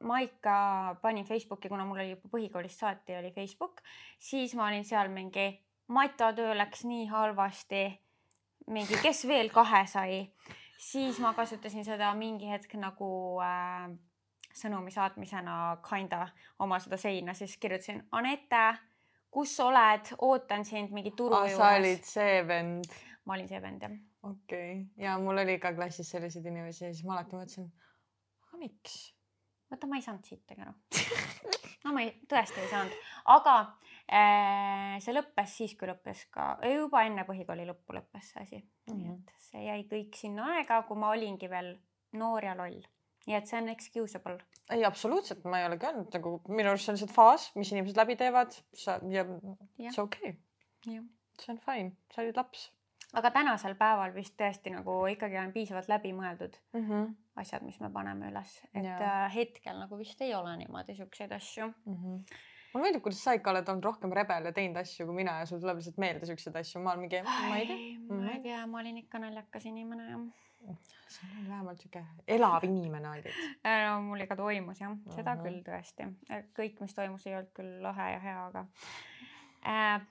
[0.04, 0.56] ma ikka
[1.02, 3.80] panin Facebooki, kuna mul oli juba põhikoolist saati oli Facebook,
[4.20, 5.54] siis ma olin seal mingi
[5.88, 8.00] matatöö läks nii halvasti.
[8.68, 10.32] mingi, kes veel kahe sai,
[10.78, 13.88] siis ma kasutasin seda mingi hetk nagu äh,
[14.56, 16.28] sõnumi saatmisena kinda
[16.60, 18.64] oma seda seina, siis kirjutasin Anette
[19.34, 21.58] kus sa oled, ootan sind mingi turu ah, juures.
[21.58, 22.90] sa olid see vend.
[23.26, 23.98] ma olin see vend jah.
[24.30, 25.06] okei okay.
[25.06, 27.70] ja mul oli ka klassis selliseid inimesi ja siis ma alati mõtlesin,
[28.48, 28.98] aga miks?
[29.72, 30.76] vaata, ma ei saanud sittagi aru.
[31.86, 32.98] no ma ei, tõesti ei saanud,
[33.34, 33.56] aga
[34.06, 38.68] äh, see lõppes siis, kui lõppes ka, juba enne põhikooli lõppu lõppes see asi mm.
[38.92, 39.00] -hmm.
[39.00, 39.22] nii Mhm.
[39.22, 41.76] et see jäi kõik sinna aega, kui ma olingi veel
[42.20, 42.82] noor ja loll.
[43.28, 44.38] Nii et see on excusable.
[44.70, 48.00] ei, absoluutselt, ma ei olegi öelnud nagu minu arust see on lihtsalt faas, mis inimesed
[48.00, 48.56] läbi teevad
[48.86, 50.96] sa ja see okei okay.
[50.96, 51.04] jah
[51.42, 52.70] see on fine, sa olid laps
[53.18, 56.86] aga tänasel päeval vist tõesti nagu ikkagi on piisavalt läbimõeldud mm.
[56.88, 57.12] -hmm.
[57.44, 58.98] asjad, mis me paneme üles, et Jaa.
[59.26, 61.68] äh, hetkel nagu vist ei ole niimoodi siukseid asju.
[61.86, 62.38] Mm -hmm.
[62.74, 65.46] mulle meeldib, kuidas sa ikka oled olnud rohkem rebel ja teinud asju kui mina ja
[65.46, 68.18] sul tuleb lihtsalt meelde siukseid asju, ma olen mingi, ma ei tea.
[68.18, 70.26] ma ei tea, ma olin ikka naljakas inimene jah.
[71.14, 73.40] Sa oled vähemalt siuke elav inimene olid.
[73.86, 75.46] no mul ikka toimus jah, seda Ahah.
[75.46, 76.10] küll tõesti.
[76.58, 78.66] kõik, mis toimus, ei olnud küll lahe ja hea, aga
[79.70, 80.06] äh,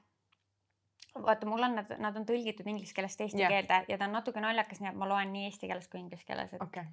[1.15, 3.53] vaata, mul on nad, nad on tõlgitud inglise keelest eesti yeah.
[3.53, 6.29] keelde ja ta on natuke naljakas, nii et ma loen nii eesti keeles kui inglise
[6.29, 6.87] keeles, et okei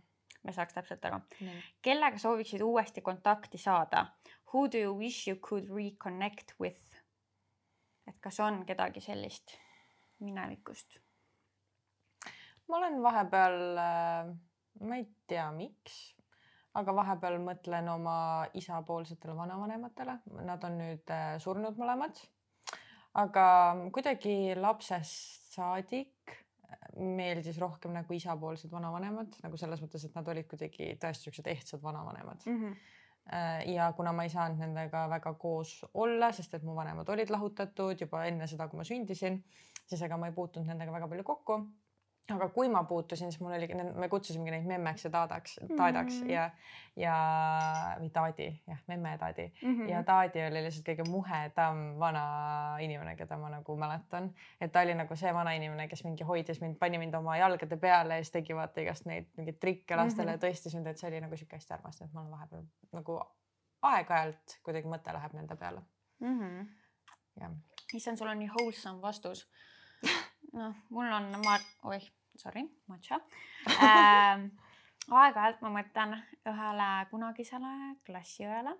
[0.43, 1.15] me saaks täpselt aru.
[1.15, 1.61] okay.
[1.81, 4.05] kellega sooviksid uuesti kontakti saada?
[4.53, 6.85] Who do you wish you could reconnect with?
[8.07, 9.57] et kas on kedagi sellist
[10.19, 10.97] minevikust?
[12.69, 13.59] Ma olen vahepeal,
[14.85, 15.95] ma ei tea, miks,
[16.77, 18.17] aga vahepeal mõtlen oma
[18.57, 22.21] isapoolsetele vanavanematele, nad on nüüd äh, surnud mõlemad.
[23.19, 23.43] aga
[23.91, 26.37] kuidagi lapsest saadik
[26.99, 31.81] meeldis rohkem nagu isapoolsed vanavanemad nagu selles mõttes, et nad olid kuidagi tõesti siuksed ehtsad
[31.83, 32.79] vanavanemad Mm -hmm.
[33.33, 37.29] Äh, ja kuna ma ei saanud nendega väga koos olla, sest et mu vanemad olid
[37.29, 39.43] lahutatud juba enne seda, kui ma sündisin,
[39.85, 41.59] siis ega ma ei puutunud nendega väga palju kokku.
[42.31, 46.29] Aga kui ma puutusin, siis mul oligi, me kutsusimegi neid memmeks ja taadaks, taadaks Mhm.
[46.29, 46.49] ja,
[46.95, 47.15] ja
[47.99, 49.89] või taadi, jah, memme ja taadi Mm -hmm.
[49.89, 54.93] ja taadi oli lihtsalt kõige muhedam vana inimene, keda ma nagu mäletan, et ta oli
[54.95, 58.31] nagu see vana inimene, kes mingi hoidis mind, pani mind oma jalgade peale ja siis
[58.31, 60.39] tegi vaata igast neid mingeid trikke lastele Mhm.
[60.41, 62.63] ja tõstis mind, et see oli nagu sihuke hästi armas, et ma olen vahepeal
[62.93, 63.21] nagu
[63.81, 65.81] aeg-ajalt kuidagi mõte läheb nende peale.
[66.19, 66.39] mm.
[66.39, 66.67] -hmm.
[67.41, 67.51] jah,
[67.93, 69.47] issand, sul on nii wholesome vastus.
[70.53, 73.19] noh, mul on, ma, oih, sorry, matša
[73.79, 74.49] ähm,
[75.09, 76.15] aeg-ajalt ma mõtlen
[76.49, 77.73] ühele kunagisele
[78.05, 78.75] klassiõele,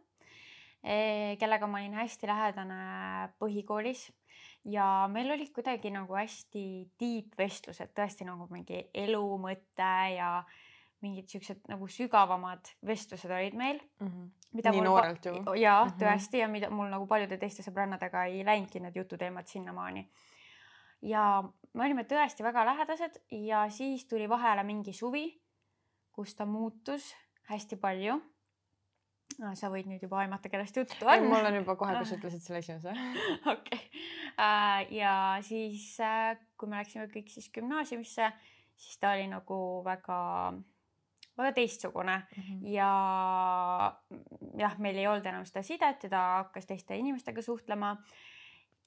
[0.83, 2.79] eh, kellega ma olin hästi lähedane
[3.41, 4.09] põhikoolis
[4.69, 6.63] ja meil olid kuidagi nagu hästi
[6.99, 10.39] deep vestlused, tõesti nagu mingi elu mõte ja
[11.03, 14.07] mingid siuksed nagu sügavamad vestlused olid meil mm.
[14.07, 14.71] -hmm.
[14.71, 15.53] nii noorelt ju.
[15.55, 15.99] ja mm -hmm.
[16.01, 20.09] tõesti ja mida mul nagu paljude teiste sõbrannadega ei läinudki need jututeemad sinnamaani.
[21.01, 25.27] ja me olime tõesti väga lähedased ja siis tuli vahele mingi suvi,
[26.11, 27.13] kus ta muutus
[27.49, 28.17] hästi palju
[29.39, 29.51] no,.
[29.57, 31.27] sa võid nüüd juba aimata, kellest juttu on.
[31.29, 32.95] mul on juba kohe, kui sa ütlesid selle esimese.
[33.53, 33.83] okei.
[34.39, 35.13] Äh, ja
[35.45, 38.31] siis, äh, kui me läksime kõik siis gümnaasiumisse,
[38.79, 40.19] siis ta oli nagu väga,
[41.39, 42.67] väga teistsugune mm -hmm.
[42.73, 42.91] ja
[44.57, 47.97] jah, meil ei olnud enam seda sidet ja ta hakkas teiste inimestega suhtlema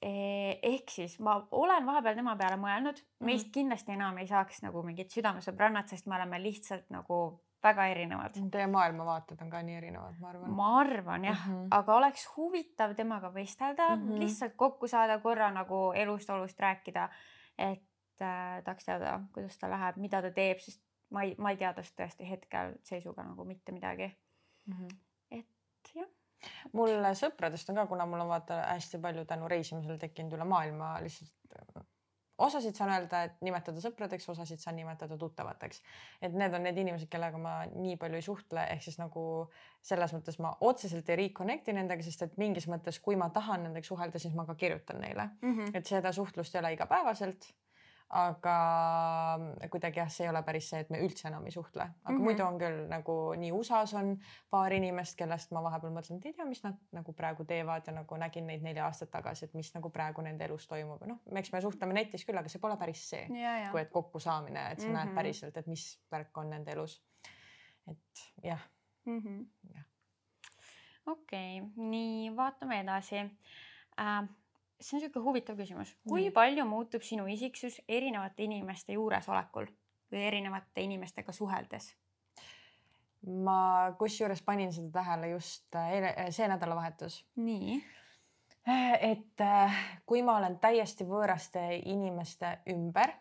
[0.03, 3.53] ehk siis ma olen vahepeal tema peale mõelnud, meist mm -hmm.
[3.53, 7.19] kindlasti enam ei saaks nagu mingit südamesõbrannat, sest me oleme lihtsalt nagu
[7.63, 8.39] väga erinevad.
[8.51, 10.51] Teie maailmavaated on ka nii erinevad, ma arvan.
[10.51, 11.67] ma arvan jah mm, -hmm.
[11.71, 14.19] aga oleks huvitav temaga vestelda mm, -hmm.
[14.19, 17.09] lihtsalt kokku saada, korra nagu elust-olust rääkida.
[17.57, 21.57] et äh, tahaks teada, kuidas ta läheb, mida ta teeb, sest ma ei, ma ei
[21.57, 24.17] tea tast tõesti hetkel seisuga nagu mitte midagi
[24.65, 24.73] mm.
[24.73, 24.97] -hmm.
[25.31, 26.07] et jah
[26.73, 30.95] mul sõpradest on ka, kuna mul on vaata hästi palju tänu reisimisele tekkinud üle maailma
[31.03, 31.43] lihtsalt
[32.37, 35.81] osasid saan öelda, et nimetada sõpradeks, osasid saan nimetada tuttavateks.
[36.21, 39.25] et need on need inimesed, kellega ma nii palju ei suhtle, ehk siis nagu
[39.81, 43.87] selles mõttes ma otseselt ei reconnect'i nendega, sest et mingis mõttes, kui ma tahan nendega
[43.87, 45.77] suhelda, siis ma ka kirjutan neile mm, -hmm.
[45.77, 47.53] et seda suhtlust ei ole igapäevaselt
[48.13, 48.55] aga
[49.73, 52.17] kuidagi jah, see ei ole päris see, et me üldse enam ei suhtle, aga mm
[52.17, 52.27] -hmm.
[52.27, 54.11] muidu on küll nagu nii USA-s on
[54.53, 57.93] paar inimest, kellest ma vahepeal mõtlen, et ei tea, mis nad nagu praegu teevad ja
[57.93, 61.21] nagu nägin neid neli aastat tagasi, et mis nagu praegu nende elus toimub ja noh,
[61.35, 63.25] eks me suhtleme netis küll, aga see pole päris see,
[63.71, 64.97] kui et kokkusaamine, et sa mm -hmm.
[64.97, 65.15] näed mhm.
[65.15, 67.01] päriselt, et mis värk on nende elus.
[67.87, 68.61] et jah
[69.05, 69.45] mm -hmm..
[69.73, 69.85] jah.
[71.05, 74.29] okei okay,, nii vaatame edasi äh,
[74.83, 76.35] see on niisugune huvitav küsimus, kui mm.
[76.35, 79.69] palju muutub sinu isiksus erinevate inimeste juuresolekul
[80.11, 81.93] või erinevate inimestega suheldes?
[83.23, 87.21] ma kusjuures panin seda tähele just eile, äh, see nädalavahetus.
[87.39, 87.77] nii?
[89.03, 89.41] Et
[90.07, 91.59] kui ma olen täiesti võõraste
[91.91, 93.11] inimeste ümber,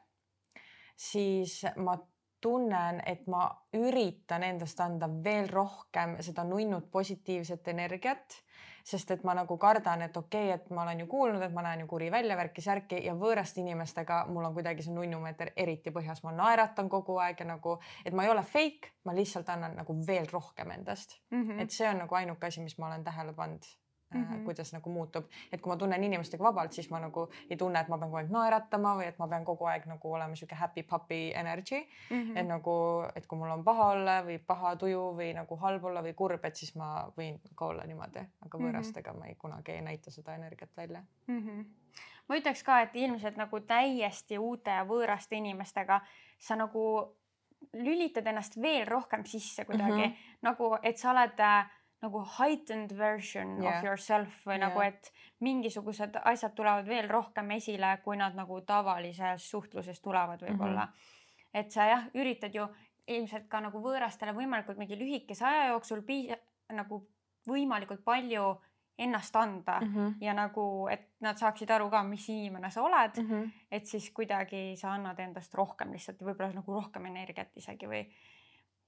[0.95, 1.97] siis ma
[2.43, 3.49] tunnen, et ma
[3.79, 8.39] üritan endast anda veel rohkem seda nunnut positiivset energiat
[8.85, 11.63] sest et ma nagu kardan, et okei okay,, et ma olen ju kuulnud, et ma
[11.63, 16.23] näen ju kuri välja, värki-särki ja võõraste inimestega mul on kuidagi see nunnumeeter eriti põhjas,
[16.25, 19.97] ma naeratan kogu aeg ja nagu, et ma ei ole fake, ma lihtsalt annan nagu
[20.07, 21.43] veel rohkem endast mm.
[21.43, 21.63] -hmm.
[21.63, 23.67] et see on nagu ainuke asi, mis ma olen tähele pannud
[24.15, 24.45] mm, -hmm.
[24.45, 27.89] kuidas nagu muutub, et kui ma tunnen inimestega vabalt, siis ma nagu ei tunne, et
[27.89, 30.83] ma pean kogu aeg naeratama või et ma pean kogu aeg nagu olema sihuke happy
[30.83, 32.23] puppy energy mm.
[32.23, 32.39] -hmm.
[32.39, 32.77] et nagu,
[33.15, 36.45] et kui mul on paha olla või paha tuju või nagu halb olla või kurb,
[36.45, 38.67] et siis ma võin ka olla niimoodi, aga mhm.
[38.67, 39.25] võõrastega mm -hmm.
[39.25, 41.39] ma ei kunagi ei näita seda energiat välja mm.
[41.39, 41.65] -hmm
[42.29, 46.01] ma ütleks ka, et ilmselt nagu täiesti uute võõraste inimestega
[46.39, 47.17] sa nagu
[47.73, 50.39] lülitad ennast veel rohkem sisse kuidagi mm -hmm.
[50.43, 51.71] nagu, et sa oled äh,
[52.03, 53.79] nagu heightened version yeah.
[53.79, 54.67] of yourself või yeah.
[54.67, 60.87] nagu, et mingisugused asjad tulevad veel rohkem esile, kui nad nagu tavalises suhtluses tulevad võib-olla
[60.87, 60.93] mm.
[60.93, 61.61] -hmm.
[61.61, 62.67] et sa jah, üritad ju
[63.07, 66.39] ilmselt ka nagu võõrastele võimalikult mingi lühikese aja jooksul piis-,
[66.73, 67.03] nagu
[67.49, 68.53] võimalikult palju
[68.99, 70.15] ennast anda mm -hmm.
[70.21, 73.29] ja nagu, et nad saaksid aru ka, mis inimene sa oled mm.
[73.29, 73.51] -hmm.
[73.71, 78.07] et siis kuidagi sa annad endast rohkem lihtsalt võib-olla nagu rohkem energiat isegi või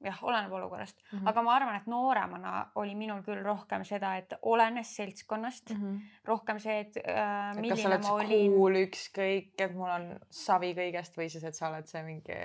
[0.05, 1.29] jah, oleneb olukorrast mm, -hmm.
[1.29, 6.01] aga ma arvan, et nooremana oli minul küll rohkem seda, et olenes seltskonnast mm, -hmm.
[6.25, 8.53] rohkem see, et äh, milline et kas sa oled olin.
[8.53, 12.41] cool ükskõik, et mul on savi kõigest või siis, et sa oled see mingi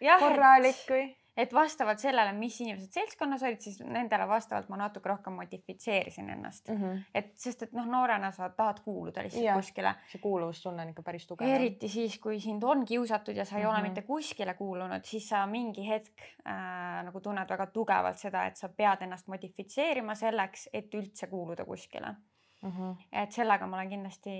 [0.00, 1.10] ja, korralik või?
[1.36, 6.68] Et vastavalt sellele, mis inimesed seltskonnas olid, siis nendele vastavalt ma natuke rohkem modifitseerisin ennast
[6.68, 6.80] mm.
[6.82, 6.98] -hmm.
[7.14, 9.94] et sest, et noh, noorena sa tahad kuuluda lihtsalt ja, kuskile.
[10.12, 11.48] see kuuluvustunne on ikka päris tugev.
[11.48, 13.74] eriti siis, kui sind on kiusatud ja sa ei mm -hmm.
[13.74, 18.56] ole mitte kuskile kuulunud, siis sa mingi hetk äh, nagu tunned väga tugevalt seda, et
[18.56, 22.14] sa pead ennast modifitseerima selleks, et üldse kuuluda kuskile
[22.62, 22.96] Mm -hmm.
[23.12, 24.30] et sellega ma olen kindlasti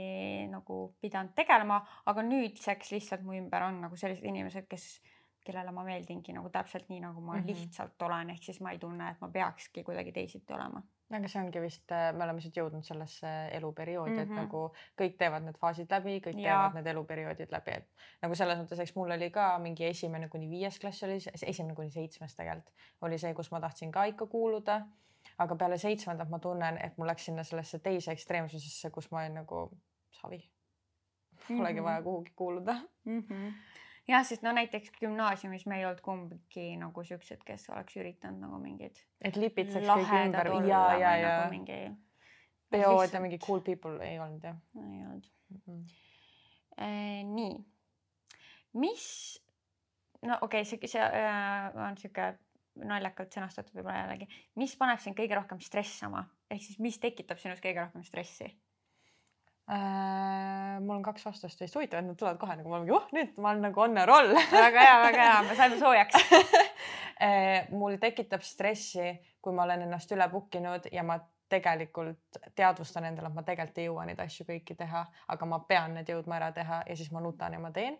[0.47, 5.03] nagu pidanud tegelema, aga nüüdseks lihtsalt mu ümber on nagu sellised inimesed, kes
[5.45, 7.47] kellele ma meeldingi nagu täpselt nii, nagu ma mm -hmm.
[7.47, 10.83] lihtsalt olen, ehk siis ma ei tunne, et ma peakski kuidagi teisiti olema.
[11.13, 14.23] aga see ongi vist, äh, me oleme lihtsalt jõudnud sellesse eluperioodi mm, -hmm.
[14.23, 14.39] et mhm.
[14.39, 16.49] nagu kõik teevad need faasid läbi, kõik ja.
[16.49, 17.89] teevad need eluperioodid läbi, et
[18.23, 21.91] nagu selles mõttes, eks mul oli ka mingi esimene kuni viies klass oli, esimene kuni
[21.91, 24.81] seitsmes tegelikult oli see, kus ma tahtsin ka ikka kuuluda
[25.39, 29.35] aga peale seitsmendat ma tunnen, et mul läks sinna sellesse teise ekstreemsusesse, kus ma olin
[29.35, 29.71] nagu
[30.11, 30.43] savi.
[31.49, 31.85] Polegi mm -hmm.
[31.85, 32.75] vaja kuhugi kuuluda
[33.05, 33.23] mm.
[33.29, 33.53] -hmm
[34.09, 38.59] jah, sest no näiteks gümnaasiumis me ei olnud kumbki nagu siuksed, kes oleks üritanud nagu
[38.63, 39.03] mingeid.
[39.21, 41.79] et lipitseks kõik ümber ja, ja, ja nagu mingi.
[42.73, 44.59] peod ja mingi cool people ei olnud jah?
[44.77, 45.61] ei olnud mm.
[45.67, 45.85] -hmm.
[46.73, 46.87] E,
[47.29, 47.57] nii,
[48.81, 49.05] mis,
[50.23, 52.33] no okei okay,, see, see äh, on sihuke
[52.81, 57.61] naljakalt sõnastatud võib-olla jällegi, mis paneb sind kõige rohkem stressama, ehk siis mis tekitab sinus
[57.61, 58.49] kõige rohkem stressi?
[59.73, 63.07] Äh, mul on kaks vastust täiesti huvitav, et nad tulevad kohe nagu ma mingi, oh
[63.17, 66.19] nüüd ma olen nagu on a roll väga hea, väga hea, me saime soojaks
[67.25, 71.17] äh, mul tekitab stressi, kui ma olen ennast üle book inud ja ma
[71.53, 75.97] tegelikult teadvustan endale, et ma tegelikult ei jõua neid asju kõiki teha, aga ma pean
[75.97, 77.97] need jõudma ära teha ja siis ma nutan ja ma teen.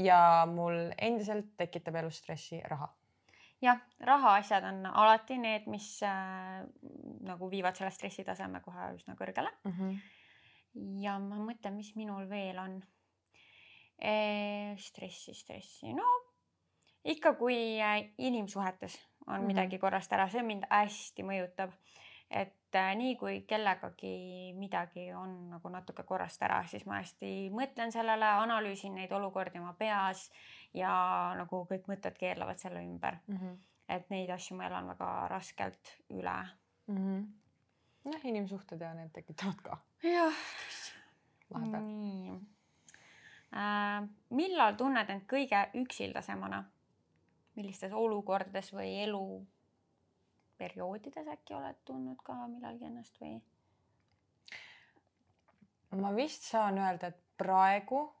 [0.00, 2.88] ja mul endiselt tekitab elus stressi raha
[3.60, 6.64] jah, rahaasjad on alati need, mis äh,
[7.28, 9.80] nagu viivad selle stressitaseme kohe üsna kõrgele mm.
[9.80, 10.13] -hmm
[10.74, 12.78] ja ma mõtlen, mis minul veel on
[13.98, 14.14] e,.
[14.80, 16.06] stressi, stressi, no
[17.04, 19.46] ikka, kui äh, inimsuhetes on mm -hmm.
[19.46, 21.72] midagi korrast ära, see mind hästi mõjutab.
[22.30, 27.92] et äh, nii kui kellegagi midagi on nagu natuke korrast ära, siis ma hästi mõtlen
[27.92, 30.32] sellele, analüüsin neid olukordi oma peas
[30.74, 33.36] ja nagu kõik mõtted keerlevad selle ümber mm.
[33.36, 33.56] -hmm.
[33.88, 36.48] et neid asju ma elan väga raskelt üle
[36.86, 36.96] mm.
[36.96, 37.44] -hmm
[38.04, 39.78] noh, inimsuhted ja need tekitavad ka.
[40.04, 40.34] Jah.
[41.80, 42.32] nii
[43.56, 44.02] äh,.
[44.30, 46.64] millal tunned end kõige üksildasemana?
[47.54, 53.34] millistes olukordades või eluperioodides äkki oled tundnud ka millalgi ennast või?
[55.94, 58.12] ma vist saan öelda, et praegu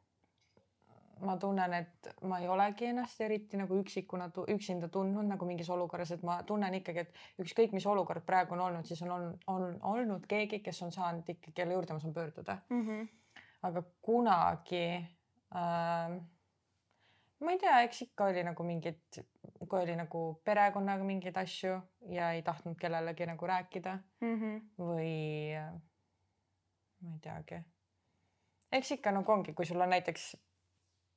[1.20, 6.10] ma tunnen, et ma ei olegi ennast eriti nagu üksikuna, üksinda tundnud nagu mingis olukorras,
[6.14, 9.80] et ma tunnen ikkagi, et ükskõik, mis olukord praegu on olnud, siis on, on, on
[9.94, 12.86] olnud keegi, kes on saanud ikkagi, kelle juurde ma saan pöörduda mm.
[12.86, 13.08] -hmm.
[13.62, 14.86] aga kunagi
[15.56, 16.20] äh,
[17.44, 19.20] ma ei tea, eks ikka oli nagu mingid,
[19.68, 21.76] kui oli nagu perekonnaga mingeid asju
[22.14, 24.60] ja ei tahtnud kellelegi nagu rääkida mm -hmm.
[24.78, 25.12] või
[27.00, 27.62] ma ei teagi.
[28.72, 30.36] eks ikka nagu ongi, kui sul on näiteks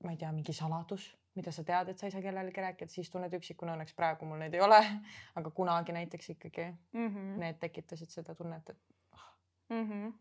[0.04, 3.10] ma ei tea, mingi saladus, mida sa tead, et sa ei saa kellelegi rääkida, siis
[3.14, 3.76] tunned üksikuna.
[3.78, 4.80] Õnneks praegu mul neid ei ole,
[5.40, 7.36] aga kunagi näiteks ikkagi mm -hmm.
[7.44, 8.80] need tekitasid seda tunnet, et
[9.14, 9.28] oh..
[9.70, 10.14] Mm -hmm.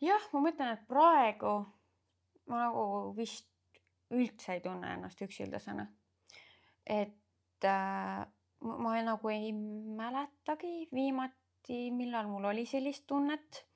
[0.00, 1.54] jah, ma mõtlen, et praegu
[2.46, 3.48] ma nagu vist
[4.10, 5.86] üldse ei tunne ennast üksildasena.
[6.86, 8.26] et äh,
[8.60, 13.66] ma nagu ei mäletagi viimati, millal mul oli sellist tunnet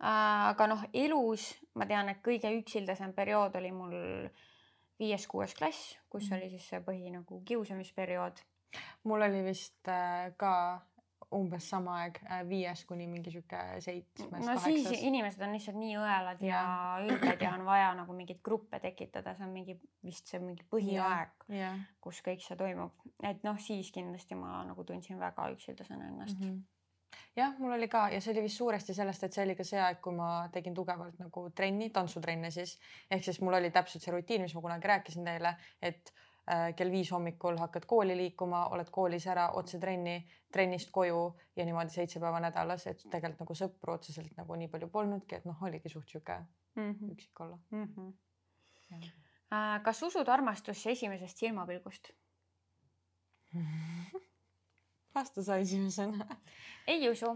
[0.00, 3.96] aga noh, elus ma tean, et kõige üksildasem periood oli mul
[5.00, 6.36] viies-kuues klass, kus mm.
[6.36, 8.40] oli siis see põhi nagu kiusamisperiood.
[9.04, 10.52] mul oli vist äh, ka
[11.36, 14.40] umbes sama aeg, äh, viies kuni mingi sihuke seitsmes.
[14.40, 14.88] no kaheksas.
[14.88, 18.80] siis inimesed on lihtsalt nii õelad ja, ja ülbed ja on vaja nagu mingeid gruppe
[18.82, 19.76] tekitada, see on mingi
[20.06, 21.46] vist see mingi põhiaeg,
[22.02, 26.50] kus kõik see toimub, et noh, siis kindlasti ma nagu tundsin väga üksildasena ennast mm.
[26.50, 26.79] -hmm
[27.40, 29.80] jah, mul oli ka ja see oli vist suuresti sellest, et see oli ka see
[29.80, 32.76] aeg, kui ma tegin tugevalt nagu trenni, tantsutrenne siis
[33.10, 36.92] ehk siis mul oli täpselt see rutiin, mis ma kunagi rääkisin teile, et äh, kell
[36.92, 40.18] viis hommikul hakkad kooli liikuma, oled koolis ära, otse trenni,
[40.52, 41.22] trennist koju
[41.56, 45.48] ja niimoodi seitse päeva nädalas, et tegelikult nagu sõpru otseselt nagu nii palju polnudki, et
[45.48, 46.40] noh, oligi suht sihuke
[46.76, 47.12] mm -hmm.
[47.12, 47.84] üksik olla mm.
[47.84, 48.12] -hmm.
[49.52, 52.10] Äh, kas usud armastusse esimesest silmapilgust
[55.14, 56.26] vasta sa esimesena.
[56.86, 57.32] ei usu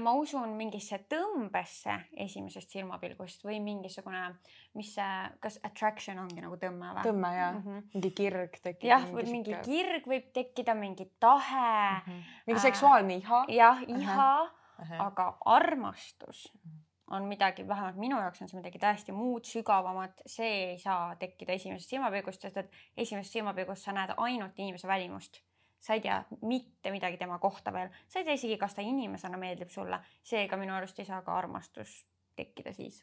[0.00, 1.94] ma usun mingisse tõmbesse
[2.24, 4.22] esimesest silmapilgust või mingisugune,
[4.78, 5.10] mis see,
[5.44, 7.04] kas attraction ongi nagu tõmme või?
[7.06, 7.82] tõmme ja mm -hmm.
[7.94, 8.88] mingi kirg tekib.
[8.88, 12.06] jah, mingi, mingi kirg võib tekkida, mingi tahe mm.
[12.06, 12.22] -hmm.
[12.46, 13.44] mingi seksuaalne iha.
[13.48, 14.48] jah, iha uh,
[14.78, 15.06] -huh.
[15.06, 16.48] aga armastus
[17.10, 21.52] on midagi, vähemalt minu jaoks on see midagi täiesti muud, sügavamat, see ei saa tekkida
[21.52, 25.42] esimesest silmapilgust, sest et esimesest silmapilgust sa näed ainult inimese välimust
[25.82, 29.38] sa ei tea mitte midagi tema kohta veel, sa ei tea isegi, kas ta inimesena
[29.38, 31.96] meeldib sulle, seega minu arust ei saa ka armastus
[32.38, 33.02] tekkida siis.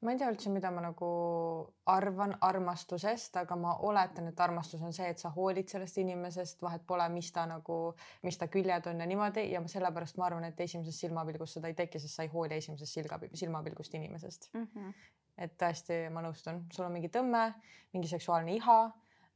[0.00, 1.08] ma ei tea üldse, mida ma nagu
[1.92, 6.86] arvan armastusest, aga ma oletan, et armastus on see, et sa hoolid sellest inimesest, vahet
[6.88, 7.76] pole, mis ta nagu,
[8.24, 11.76] mis ta küljed on ja niimoodi ja sellepärast ma arvan, et esimesest silmapilgust seda ei
[11.82, 14.66] teki, sest sa ei hooli esimesest silga, silmapilgust inimesest mm.
[14.74, 15.12] -hmm.
[15.46, 17.44] et tõesti, ma nõustun, sul on mingi tõmme,
[17.92, 18.80] mingi seksuaalne iha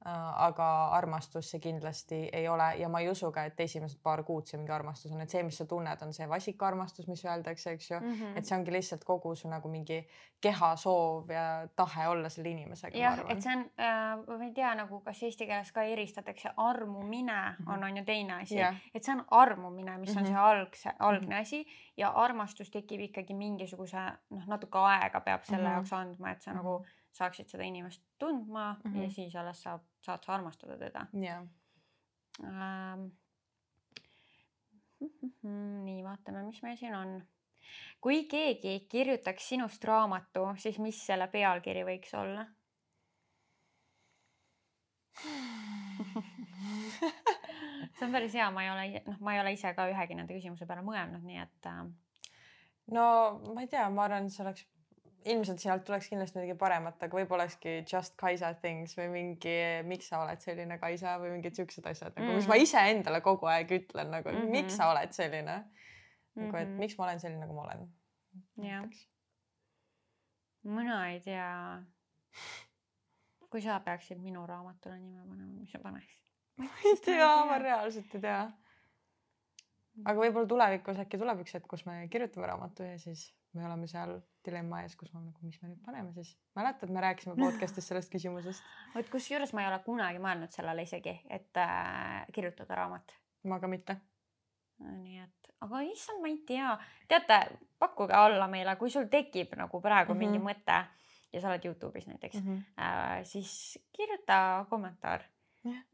[0.04, 4.46] aga armastus see kindlasti ei ole ja ma ei usu ka, et esimesed paar kuud
[4.46, 7.72] see mingi armastus on, et see, mis sa tunned, on see vasik armastus, mis öeldakse,
[7.72, 8.38] eks ju mm, -hmm.
[8.38, 10.02] et see ongi lihtsalt kogu su nagu mingi
[10.40, 12.98] keha soov ja tahe olla selle inimesega.
[12.98, 17.32] jah, et see on äh,, ma ei tea nagu, kas eesti keeles ka eristatakse, armumine
[17.32, 17.72] mm -hmm.
[17.72, 20.18] on, on ju teine asi yeah., et see on armumine, mis mm -hmm.
[20.18, 20.32] on mhm.
[20.32, 21.40] see algse, algne mm -hmm.
[21.40, 21.66] asi
[21.96, 23.98] ja armastus tekib ikkagi mingisuguse
[24.30, 25.72] noh, natuke aega peab selle mm -hmm.
[25.72, 26.62] jaoks andma, et sa mm -hmm.
[26.62, 29.02] nagu saaksid seda inimest tundma mm -hmm.
[29.02, 31.06] ja siis alles saab, saad sa armastada teda.
[31.22, 31.46] jah
[32.42, 33.06] ähm,.
[35.84, 37.26] nii, vaatame, mis meil siin on.
[38.00, 42.46] kui keegi kirjutaks sinust raamatu, siis mis selle pealkiri võiks olla
[47.94, 50.34] see on päris hea, ma ei ole, noh, ma ei ole ise ka ühegi nende
[50.34, 51.82] küsimuse peale mõelnud, nii et äh....
[52.96, 53.04] no
[53.54, 54.62] ma ei tea, ma arvan, see oleks
[55.30, 59.54] ilmselt sealt tuleks kindlasti midagi paremat, aga võib-olla olekski just Kaisa things või mingi,
[59.88, 63.48] miks sa oled selline Kaisa või mingid siuksed asjad nagu mm., mis ma iseendale kogu
[63.50, 64.52] aeg ütlen nagu mm, -hmm.
[64.58, 65.64] miks sa oled selline mm.
[65.64, 66.44] -hmm.
[66.44, 66.78] nagu, et mhm.
[66.82, 67.86] miks ma olen selline, nagu ma olen.
[68.68, 68.84] jah.
[70.62, 71.82] mina ei tea.
[73.50, 76.20] kui sa peaksid minu raamatule nime panema, mis sa paneksid?
[76.58, 78.44] ma ei tea, ma reaalselt ei tea.
[80.04, 83.86] aga võib-olla tulevikus äkki tuleb üks hetk, kus me kirjutame raamatu ja siis me oleme
[83.86, 86.34] seal dilemma ees, kus me nagu, mis me nüüd paneme siis.
[86.58, 88.64] mäletad, me rääkisime podcast'is sellest küsimusest.
[88.94, 93.16] vot kusjuures ma ei ole kunagi mõelnud sellele isegi, et äh, kirjutada raamat.
[93.44, 93.96] ma ka mitte.
[94.84, 96.72] nii et, aga issand, ma ei tea,
[97.08, 97.40] teate,
[97.78, 100.32] pakkuge alla meile, kui sul tekib nagu praegu mm -hmm.
[100.32, 100.84] mingi mõte
[101.32, 102.82] ja sa oled Youtube'is näiteks mm, -hmm.
[102.82, 105.22] äh, siis kirjuta kommentaar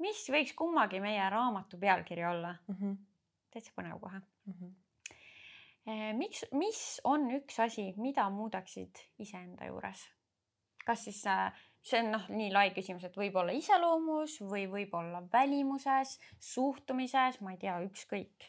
[0.03, 2.77] mis võiks kummagi meie raamatu pealkiri olla mm?
[2.77, 2.97] -hmm.
[3.51, 4.53] täitsa põnev kohe mm.
[4.53, 4.73] -hmm.
[6.17, 10.07] Miks, mis on üks asi, mida muudaksid iseenda juures?
[10.87, 11.53] kas siis äh,
[11.85, 17.61] see on noh, nii lai küsimus, et võib-olla iseloomus või võib-olla välimuses, suhtumises, ma ei
[17.61, 18.49] tea, ükskõik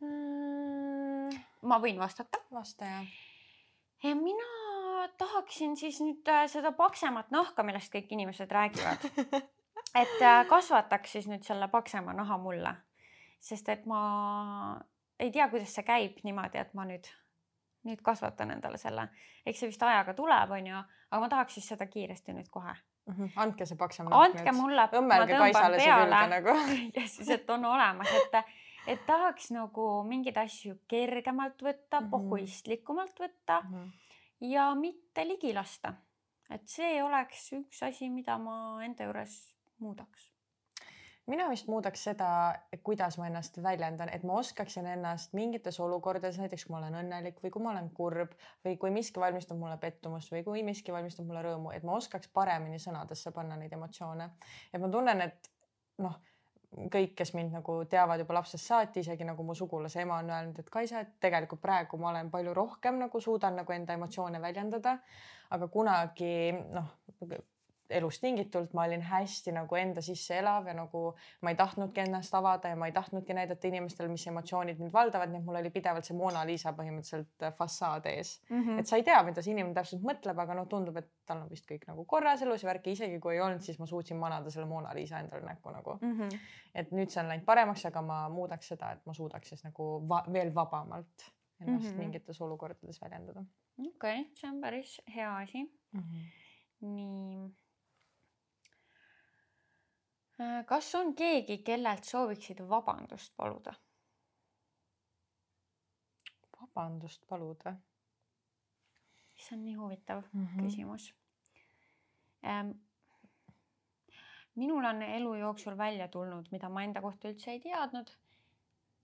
[0.00, 1.38] mm,.
[1.68, 2.42] ma võin vastata.
[2.54, 4.16] vasta jah.
[4.16, 9.08] mina tahaksin siis nüüd äh, seda paksemat nahka, millest kõik inimesed räägivad.
[10.02, 12.74] et äh, kasvataks siis nüüd selle paksema naha mulle,
[13.40, 14.02] sest et ma
[15.18, 17.08] ei tea, kuidas see käib niimoodi, et ma nüüd,
[17.88, 19.08] nüüd kasvatan endale selle,
[19.46, 23.14] eks see vist ajaga tuleb, onju, aga ma tahaks siis seda kiiresti nüüd kohe mm.
[23.14, 23.32] -hmm.
[23.36, 24.24] andke see paksem nahk.
[24.24, 24.88] andke mulle.
[25.02, 26.56] õmmelge Kaisale see külge nagu
[26.96, 28.42] ja siis, et on olemas, et,
[28.94, 32.10] et tahaks nagu mingeid asju kergemalt võtta mm, -hmm.
[32.10, 33.74] pohhuistlikumalt võtta mm.
[33.74, 33.96] -hmm
[34.40, 35.94] ja mitte ligi lasta.
[36.50, 39.34] et see oleks üks asi, mida ma enda juures
[39.82, 40.30] muudaks
[41.28, 42.28] mina vist muudaks seda,
[42.84, 47.42] kuidas ma ennast väljendan, et ma oskaksin ennast mingites olukordades, näiteks kui ma olen õnnelik
[47.44, 48.32] või kui ma olen kurb
[48.64, 52.32] või kui miski valmistab mulle pettumust või kui miski valmistab mulle rõõmu, et ma oskaks
[52.34, 54.30] paremini sõnadesse panna neid emotsioone.
[54.72, 55.52] et ma tunnen, et
[56.04, 56.16] noh
[56.76, 60.58] kõik, kes mind nagu teavad juba lapsest saati, isegi nagu mu sugulase ema on öelnud,
[60.60, 64.98] et Kaisa, et tegelikult praegu ma olen palju rohkem nagu suudan nagu enda emotsioone väljendada.
[65.50, 66.88] aga kunagi noh,
[67.90, 71.02] elust tingitult ma olin hästi nagu enda sisse elav ja nagu
[71.42, 75.32] ma ei tahtnudki ennast avada ja ma ei tahtnudki näidata inimestele, mis emotsioonid mind valdavad,
[75.32, 78.62] nii et mul oli pidevalt see Mona Lisa põhimõtteliselt äh, fassaad ees mm.
[78.62, 78.80] -hmm.
[78.80, 81.50] et sa ei tea, mida see inimene täpselt mõtleb, aga noh, tundub, et tal on
[81.50, 84.50] vist kõik nagu korras elus ja värki, isegi kui ei olnud, siis ma suutsin manada
[84.50, 86.18] selle Mona Lisa endale näkku nagu mm.
[86.18, 86.38] -hmm.
[86.74, 89.88] et nüüd see on läinud paremaks, aga ma muudaks seda, et ma suudaks siis nagu
[90.08, 91.30] va veel vabamalt
[91.60, 91.98] ennast mm -hmm.
[91.98, 93.44] mingites olukordades väljendada.
[93.78, 96.00] okei okay,, see on päris hea asi mm.
[96.00, 96.28] -hmm.
[96.80, 97.50] nii
[100.66, 103.74] kas on keegi, kellelt sooviksid vabandust paluda?
[106.60, 107.74] vabandust paluda?
[109.38, 110.62] see on nii huvitav mm -hmm.
[110.62, 111.14] küsimus
[112.44, 112.70] ähm,.
[114.54, 118.10] minul on elu jooksul välja tulnud, mida ma enda kohta üldse ei teadnud.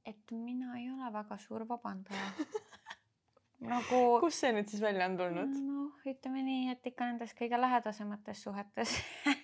[0.04, 2.30] et mina ei ole väga suur vabandaja
[3.72, 4.20] nagu.
[4.20, 5.56] kust see nüüd siis välja on tulnud?
[5.66, 9.43] noh, ütleme nii, et ikka nendes kõige lähedasemates suhetes et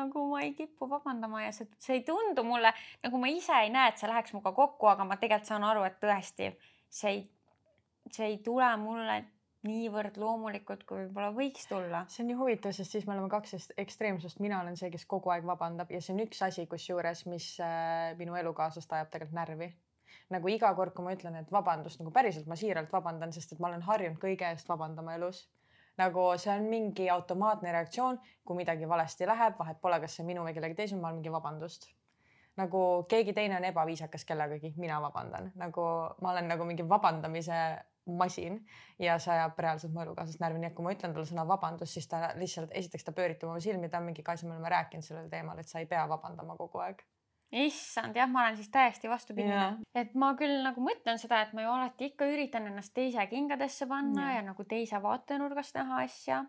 [0.00, 2.72] nagu ma ei kipu vabandama ja see, see ei tundu mulle
[3.04, 5.84] nagu ma ise ei näe, et see läheks minuga kokku, aga ma tegelikult saan aru,
[5.88, 6.54] et tõesti
[6.90, 7.20] see ei,
[8.10, 9.20] see ei tule mulle
[9.66, 12.04] niivõrd loomulikult, kui võib-olla võiks tulla.
[12.08, 15.32] see on nii huvitav, sest siis me oleme kaks ekstreemsust, mina olen see, kes kogu
[15.34, 19.70] aeg vabandab ja see on üks asi, kusjuures, mis äh, minu elukaaslast ajab tegelikult närvi.
[20.30, 23.60] Nagu iga kord, kui ma ütlen, et vabandust, nagu päriselt ma siiralt vabandan, sest et
[23.60, 25.44] ma olen harjunud kõige eest vabandama elus
[26.00, 30.44] nagu see on mingi automaatne reaktsioon, kui midagi valesti läheb, vahet pole, kas see minu
[30.46, 31.90] või kellegi teise, ma olen mingi vabandust.
[32.60, 35.84] nagu keegi teine on ebaviisakas kellegagi, mina vabandan, nagu
[36.20, 37.60] ma olen nagu mingi vabandamise
[38.18, 38.58] masin
[38.98, 41.94] ja see ajab reaalselt mu elukaaslast närvi, nii et kui ma ütlen talle sõna vabandust,
[41.96, 45.06] siis ta lihtsalt esiteks ta pööritab oma silmi, ta on mingi, Kaisa, me oleme rääkinud
[45.06, 47.04] sellel teemal, et sa ei pea vabandama kogu aeg
[47.52, 51.64] issand, jah, ma olen siis täiesti vastupidine, et ma küll nagu mõtlen seda, et ma
[51.64, 56.44] ju alati ikka üritan ennast teise kingadesse panna ja, ja nagu teise vaatenurgast näha asja.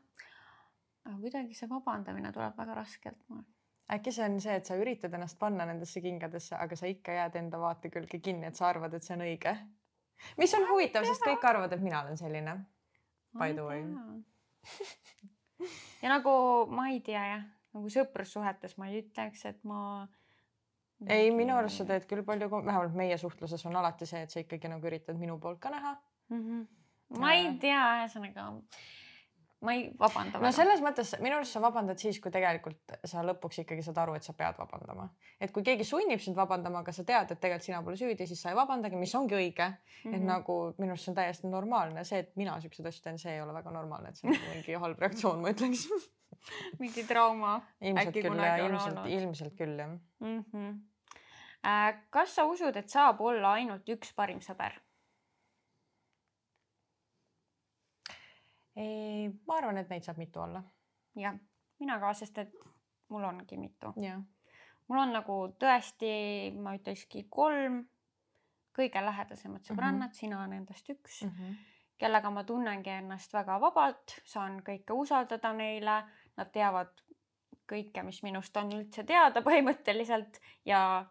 [1.06, 3.41] aga kuidagi see vabandamine tuleb väga raskelt mul.
[3.91, 7.39] äkki see on see, et sa üritad ennast panna nendesse kingadesse, aga sa ikka jääd
[7.41, 9.56] enda vaate külge kinni, et sa arvad, et see on õige.
[10.38, 12.60] mis on huvitav, sest kõik arvavad, et mina olen selline
[13.34, 13.84] by the way.
[16.02, 16.32] ja nagu
[16.70, 17.43] ma ei tea jah,
[17.76, 20.08] nagu sõprussuhetes ma ei ütleks, et ma.
[21.08, 24.39] Ei, minu arust sa teed küll palju, vähemalt meie suhtluses on alati see, et sa
[24.43, 25.95] ikkagi nagu üritad minu poolt ka näha
[26.30, 26.41] mm.
[26.41, 27.20] -hmm.
[27.20, 28.49] ma ei tea, ühesõnaga
[29.62, 30.39] ma ei vabanda.
[30.41, 34.16] no selles mõttes minu arust sa vabandad siis, kui tegelikult sa lõpuks ikkagi saad aru,
[34.18, 35.10] et sa pead vabandama.
[35.39, 38.41] et kui keegi sunnib sind vabandama, aga sa tead, et tegelikult sina pole süüdi, siis
[38.41, 39.76] sa ei vabandagi, mis ongi õige mm.
[39.76, 40.16] -hmm.
[40.16, 40.28] et mhm.
[40.28, 43.41] nagu minu arust see on täiesti normaalne, see, et mina siukseid asju teen, see ei
[43.41, 45.88] ole väga normaalne, et see on mingi halb reaktsioon, ma ütleks
[46.82, 47.60] mingi trauma.
[47.82, 50.45] ilmselt küll ja ilmselt, ilmselt küll jah mm.
[50.54, 50.80] -hmm.
[52.09, 54.80] Kas sa usud, et saab olla ainult üks parim sõber?
[58.76, 60.64] ei, ma arvan, et neid saab mitu olla.
[61.20, 61.36] jah,
[61.80, 62.53] mina ka, sest et
[63.12, 63.93] mul ongi mitu.
[64.88, 66.14] mul on nagu tõesti,
[66.57, 67.84] ma ütlekski kolm
[68.76, 70.20] kõige lähedasemat sõbrannat mm, -hmm.
[70.20, 71.55] sina nendest üks mm, -hmm.
[71.97, 76.03] kellega ma tunnengi ennast väga vabalt, saan kõike usaldada neile,
[76.38, 77.01] nad teavad
[77.68, 81.05] kõike, mis minust on üldse teada põhimõtteliselt ja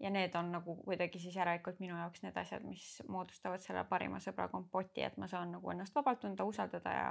[0.00, 4.20] ja need on nagu kuidagi siis järelikult minu jaoks need asjad, mis moodustavad selle parima
[4.22, 7.08] sõbra kompoti, et ma saan nagu ennast vabalt tunda, usaldada ja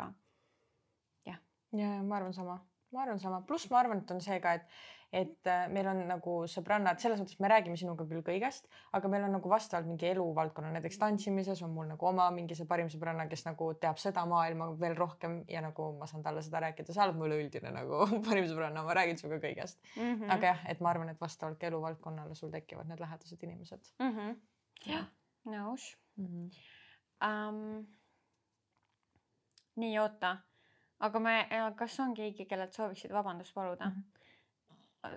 [1.26, 1.42] jah.
[1.72, 2.60] ja, ja ma arvan sama,
[2.92, 4.78] ma arvan sama, pluss ma arvan, et on see ka, et
[5.14, 8.66] et äh, meil on nagu sõbrannad, selles mõttes me räägime sinuga küll kõigest,
[8.98, 12.68] aga meil on nagu vastavalt mingi eluvaldkonna, näiteks tantsimises on mul nagu oma mingi see
[12.68, 16.60] parim sõbranna, kes nagu teab seda maailma veel rohkem ja nagu ma saan talle seda
[16.66, 20.02] rääkida, sa oled mu üleüldine nagu parim sõbranna, ma räägin sinuga kõigest mm.
[20.04, 20.34] -hmm.
[20.36, 24.12] aga jah, et ma arvan, et vastavalt ka eluvaldkonnale sul tekivad need lähedased inimesed mm.
[24.12, 24.36] -hmm.
[24.92, 25.08] jah,
[25.48, 25.94] nõus.
[26.18, 27.88] Um,
[29.80, 30.36] nii, oota,
[31.00, 31.36] aga me,
[31.76, 33.92] kas on keegi, kellelt sooviksid vabandust paluda mm?
[33.92, 34.18] -hmm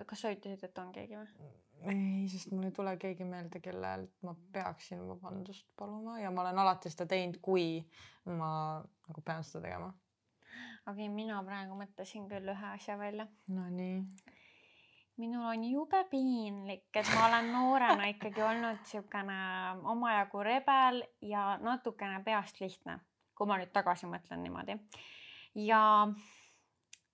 [0.05, 1.51] kas sa ütlesid, et on keegi või?
[1.89, 6.59] ei, sest mul ei tule keegi meelde, kellelt ma peaksin vabandust paluma ja ma olen
[6.61, 7.81] alati seda teinud, kui
[8.29, 8.51] ma
[9.07, 9.89] nagu pean seda tegema.
[10.85, 13.25] okei okay,, mina praegu mõtlesin küll ühe asja välja.
[13.47, 14.03] Nonii.
[15.21, 19.39] minul on jube piinlik, et ma olen noorena ikkagi olnud siukene
[19.95, 22.99] omajagu rebel ja natukene peast lihtne,
[23.35, 24.77] kui ma nüüd tagasi mõtlen niimoodi.
[25.55, 26.07] Ja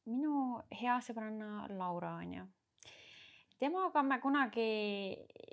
[0.05, 2.45] minu hea sõbranna Laura on ju
[3.59, 4.67] temaga me kunagi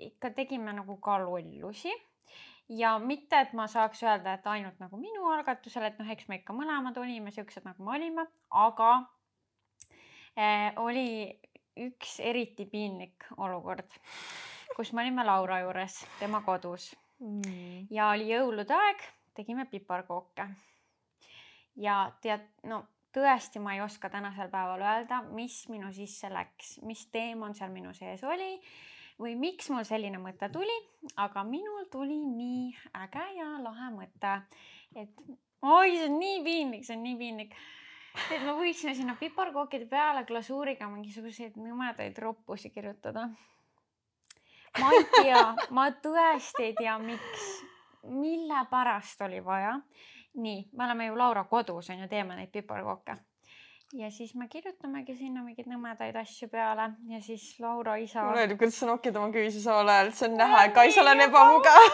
[0.09, 1.93] ikka tegime nagu ka lollusi
[2.69, 6.39] ja mitte, et ma saaks öelda, et ainult nagu minu algatusel, et noh, eks me
[6.41, 8.91] ikka mõlemad olime siuksed, nagu me olime, aga
[10.37, 11.29] äh, oli
[11.85, 13.89] üks eriti piinlik olukord,
[14.75, 17.91] kus me olime Laura juures, tema kodus mm.
[17.93, 19.03] ja oli jõulude aeg,
[19.37, 20.47] tegime piparkooke.
[21.75, 22.83] Ja tead, no
[23.15, 27.93] tõesti, ma ei oska tänasel päeval öelda, mis minu sisse läks, mis teemant seal minu
[27.95, 28.51] sees oli
[29.21, 30.75] või miks mul selline mõte tuli,
[31.23, 32.73] aga minul tuli nii
[33.05, 34.33] äge ja lahe mõte,
[34.95, 35.21] et
[35.61, 37.55] oi, see on nii piinlik, see on nii piinlik.
[38.31, 43.29] et me võiksime sinna piparkookide peale glasuuriga mingisuguseid nõmedaid roppusi kirjutada.
[44.79, 47.47] ma ei tea, ma tõesti ei tea, miks,
[48.03, 49.79] mille pärast oli vaja
[50.35, 53.17] nii, me oleme ju Laura kodus on ju, teeme neid piparkooke.
[53.93, 58.23] ja siis me kirjutamegi sinna mingeid nõmedaid asju peale ja siis Laura isa.
[58.25, 61.21] mulle meeldib, kuidas sa nokid oma küüsi samal ajal, see on näha, et Kaisal on
[61.27, 61.85] ebamugav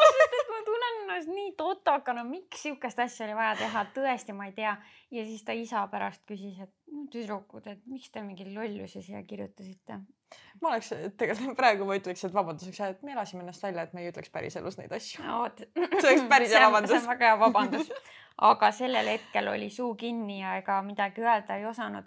[0.54, 4.78] ma tunnen ennast nii totakana, miks sihukest asja oli vaja teha, tõesti, ma ei tea.
[5.12, 9.24] ja siis ta isa pärast küsis, et no tüdrukud, et miks te mingi lollusi siia
[9.28, 10.02] kirjutasite
[10.62, 14.04] ma oleks tegelikult praegu ma ütleks, et vabanduseks, et me elasime ennast välja, et me
[14.04, 15.44] ei ütleks päriselus neid asju no,.
[15.58, 16.94] see oleks päris hea vabandus.
[16.94, 17.92] see on väga hea vabandus
[18.38, 22.06] aga sellel hetkel oli suu kinni ja ega midagi öelda ei osanud.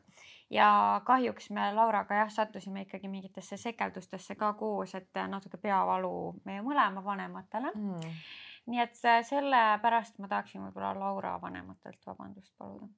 [0.50, 6.62] ja kahjuks me Lauraga jah, sattusime ikkagi mingitesse sekeldustesse ka koos, et natuke peavalu meie
[6.62, 8.18] mõlema vanematele mm.
[8.66, 9.00] nii et
[9.30, 12.88] sellepärast ma tahaksin võib-olla Laura vanematelt vabandust paluda.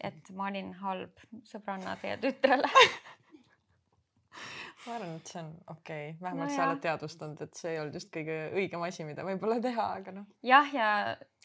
[0.00, 2.70] et ma olin halb sõbranna teie tütrele
[4.88, 7.80] ma arvan, et see on okei okay., vähemalt no sa oled teadvustanud, et see ei
[7.82, 10.28] olnud just kõige õigem asi, mida võib-olla teha, aga noh.
[10.46, 10.88] jah, ja.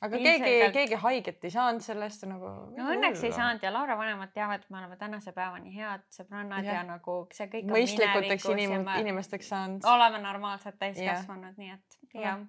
[0.01, 2.53] aga keegi ilmselgelt..., keegi haiget ei saanud sellest nagu.
[2.77, 6.67] no õnneks ei saanud ja Laura vanemad teavad, et me oleme tänase päevani head sõbrannad
[6.67, 7.69] ja, ja nagu see kõik.
[7.73, 9.91] mõistlikuteks inim inimesteks saanud.
[9.93, 12.39] oleme normaalsed täiskasvanud, nii et ja, ja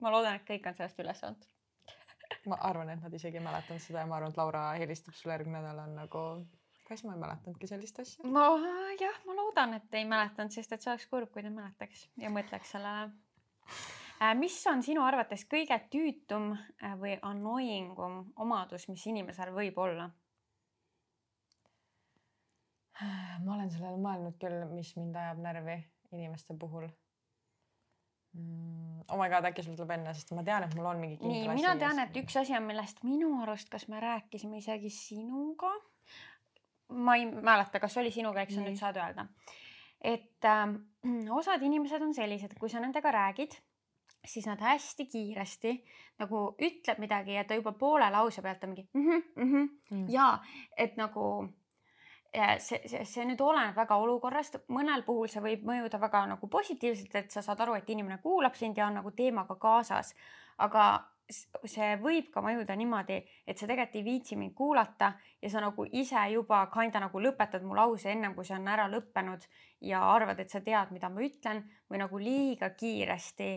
[0.00, 1.48] ma loodan, et kõik on sellest üle saanud
[2.46, 5.34] ma arvan, et nad isegi ei mäletanud seda ja ma arvan, et Laura helistab sulle
[5.34, 6.22] järgmine nädal on nagu
[6.90, 8.26] kas ma ei mäletanudki sellist asja?
[8.26, 8.46] ma
[9.00, 12.32] jah, ma loodan, et ei mäletanud, sest et see oleks kurb, kui ta mäletaks ja
[12.34, 13.10] mõtleks sellele.
[14.20, 19.78] Äh, mis on sinu arvates kõige tüütum äh, või annoying um omadus, mis inimesel võib
[19.80, 20.10] olla?
[23.44, 25.78] ma olen sellele mõelnud küll, mis mind ajab närvi
[26.16, 26.88] inimeste puhul.
[28.34, 29.06] mm,.
[29.08, 31.46] oh my god, äkki sul tuleb enne, sest ma tean, et mul on mingi nii,
[31.54, 35.72] mina tean, et üks asi on, millest minu arust, kas me rääkisime isegi sinuga.
[36.90, 39.26] Ma ei mäleta, kas oli sinuga, eks sa nüüd saad öelda.
[40.00, 40.66] et äh,
[41.40, 43.58] osad inimesed on sellised, kui sa nendega räägid
[44.24, 45.72] siis nad hästi kiiresti
[46.20, 49.68] nagu ütleb midagi ja ta juba poole lause pealt on mingi mm -hmm.
[49.90, 50.06] Mm.
[50.08, 50.38] ja
[50.76, 51.48] et nagu
[52.58, 57.14] see, see, see nüüd oleneb väga olukorrast, mõnel puhul see võib mõjuda väga nagu positiivselt,
[57.14, 60.14] et sa saad aru, et inimene kuulab sind ja on nagu teemaga kaasas.
[60.58, 65.12] aga see võib ka mõjuda niimoodi, et sa tegelikult ei viitsi mind kuulata
[65.42, 68.88] ja sa nagu ise juba kinda nagu lõpetad mu lause ennem kui see on ära
[68.90, 69.46] lõppenud
[69.86, 73.50] ja arvad, et sa tead, mida ma ütlen või nagu liiga kiiresti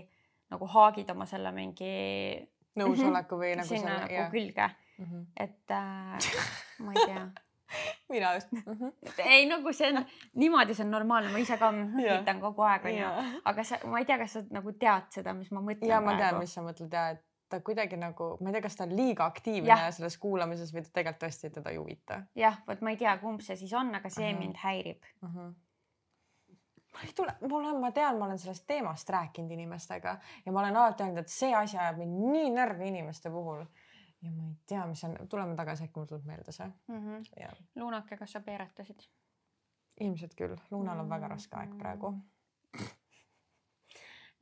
[0.54, 1.94] nagu haagid oma selle mingi
[2.80, 4.30] nõusoleku või nagu sinna selle, nagu jah.
[4.34, 5.06] külge mm.
[5.06, 5.26] -hmm.
[5.38, 6.30] et äh,
[6.86, 7.26] ma ei tea
[8.14, 8.62] mina just mm.
[8.74, 8.94] -hmm.
[9.26, 13.12] ei nagu see on niimoodi, see on normaalne, ma ise ka ütlen kogu aeg onju,
[13.46, 15.90] aga sa, ma ei tea, kas sa nagu tead seda, mis ma mõtlen.
[15.90, 18.80] ja ma tean, mis sa mõtled ja et ta kuidagi nagu, ma ei tea, kas
[18.80, 19.91] ta on liiga aktiivne ja.
[19.93, 22.24] selles kuulamises või ta tegelikult tõesti teda ei huvita.
[22.39, 24.39] jah, vot ma ei tea, kumb see siis on, aga see uh -huh.
[24.39, 25.30] mind häirib uh.
[25.30, 25.54] -huh
[26.93, 30.60] ma ei tule, mul on, ma tean, ma olen sellest teemast rääkinud inimestega ja ma
[30.60, 33.66] olen alati öelnud, et see asi ajab mind nii närvi inimeste puhul.
[34.22, 36.99] ja ma ei tea, mis on, tuleme tagasi, äkki mul tuleb meelde see mm.
[36.99, 37.56] -hmm.
[37.76, 39.10] Luunake, kas sa peeretasid?
[39.99, 42.14] ilmselt küll, Luunal on väga raske aeg praegu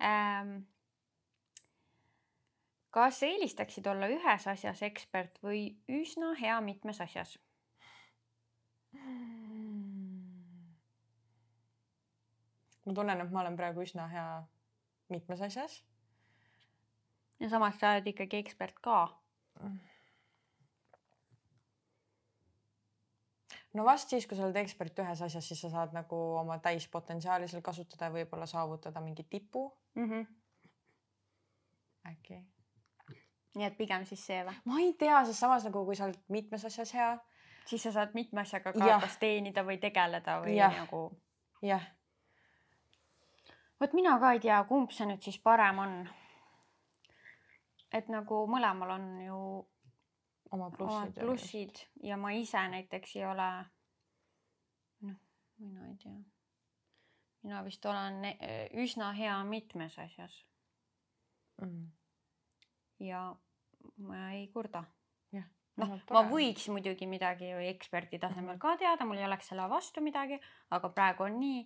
[0.02, 0.62] ähm,.
[2.92, 5.68] Kas eelistaksid olla ühes asjas ekspert või
[6.02, 7.38] üsna hea mitmes asjas
[8.94, 9.32] mm.?
[12.86, 14.28] ma tunnen, et ma olen praegu üsna hea
[15.12, 15.82] mitmes asjas.
[17.40, 19.00] ja samas sa oled ikkagi ekspert ka.
[23.74, 27.48] no vast siis, kui sa oled ekspert ühes asjas, siis sa saad nagu oma täispotentsiaali
[27.52, 30.10] seal kasutada ja võib-olla saavutada mingi tipu mm.
[30.10, 30.26] -hmm.
[32.14, 32.42] äkki.
[33.56, 34.58] Nii et pigem siis see või?
[34.66, 37.16] ma ei tea, sest samas nagu, kui sa oled mitmes asjas hea.
[37.66, 40.72] siis sa saad mitme asjaga ka kas teenida või tegeleda või ja.
[40.82, 41.10] nagu.
[41.62, 41.90] jah
[43.82, 46.02] vot mina ka ei tea, kumb see nüüd siis parem on.
[47.92, 49.40] et nagu mõlemal on ju
[50.56, 53.50] oma plussid, plussid ja ma ise näiteks ei ole.
[55.08, 55.18] noh,
[55.64, 56.20] mina ei tea.
[57.44, 58.22] mina vist olen
[58.86, 60.38] üsna hea mitmes asjas
[61.62, 61.90] mm..
[63.02, 63.22] Ja
[63.98, 64.84] ma ei kurda.
[65.82, 68.62] noh, ma võiks muidugi midagi ju eksperdi tasemel -hmm.
[68.62, 70.38] ka teada, mul ei oleks selle vastu midagi,
[70.70, 71.62] aga praegu on nii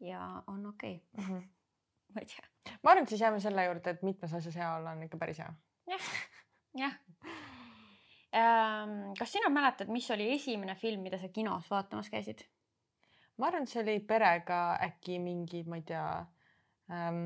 [0.00, 1.24] ja on okei okay.
[1.24, 1.32] mm.
[1.32, 1.48] -hmm.
[2.14, 2.76] ma ei tea.
[2.82, 5.38] ma arvan, et siis jääme selle juurde, et mitmes asjas hea olla on ikka päris
[5.38, 5.52] hea
[5.86, 5.98] ja..
[5.98, 6.08] jah,
[6.74, 6.94] jah
[8.34, 9.12] ähm,.
[9.18, 12.46] kas sina mäletad, mis oli esimene film, mida sa kinos vaatamas käisid?
[13.36, 16.06] ma arvan, et see oli perega äkki mingi, ma ei tea
[16.90, 17.24] ähm,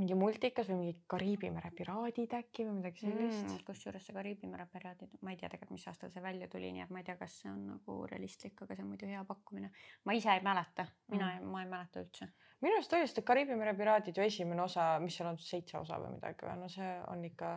[0.00, 3.62] mingi multikas või mingi Kariibi mere piraadid äkki või midagi sellist mm,.
[3.66, 6.84] kusjuures see Kariibi mere piraadid, ma ei tea tegelikult, mis aastal see välja tuli, nii
[6.86, 9.72] et ma ei tea, kas see on nagu realistlik, aga see on muidu hea pakkumine.
[10.04, 12.30] ma ise ei mäleta, mina mm., ma ei mäleta üldse.
[12.64, 16.00] minu arust oli seda Kariibi mere piraadid ju esimene osa, mis seal on seitse osa
[16.02, 17.56] või midagi või no see on ikka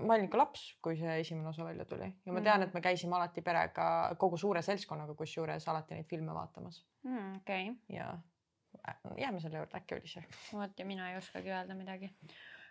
[0.00, 2.68] ma olin ikka laps, kui see esimene osa välja tuli ja ma tean, mm.
[2.68, 3.86] et me käisime alati perega
[4.20, 7.42] kogu suure seltskonnaga, kusjuures alati neid filme vaatamas mm,.
[7.42, 7.96] okei okay..
[7.96, 8.14] ja
[9.18, 10.24] jääme selle juurde, äkki oli see.
[10.52, 12.10] vot ja mina ei oskagi öelda midagi.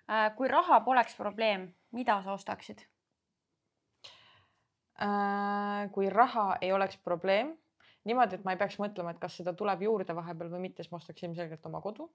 [0.10, 2.82] Äh, kui raha poleks probleem, mida sa ostaksid?
[5.02, 7.58] Äh, kui raha ei oleks probleem,
[8.04, 10.92] niimoodi, et ma ei peaks mõtlema, et kas seda tuleb juurde vahepeal või mitte, siis
[10.92, 12.10] ma ostaks ilmselgelt oma kodu.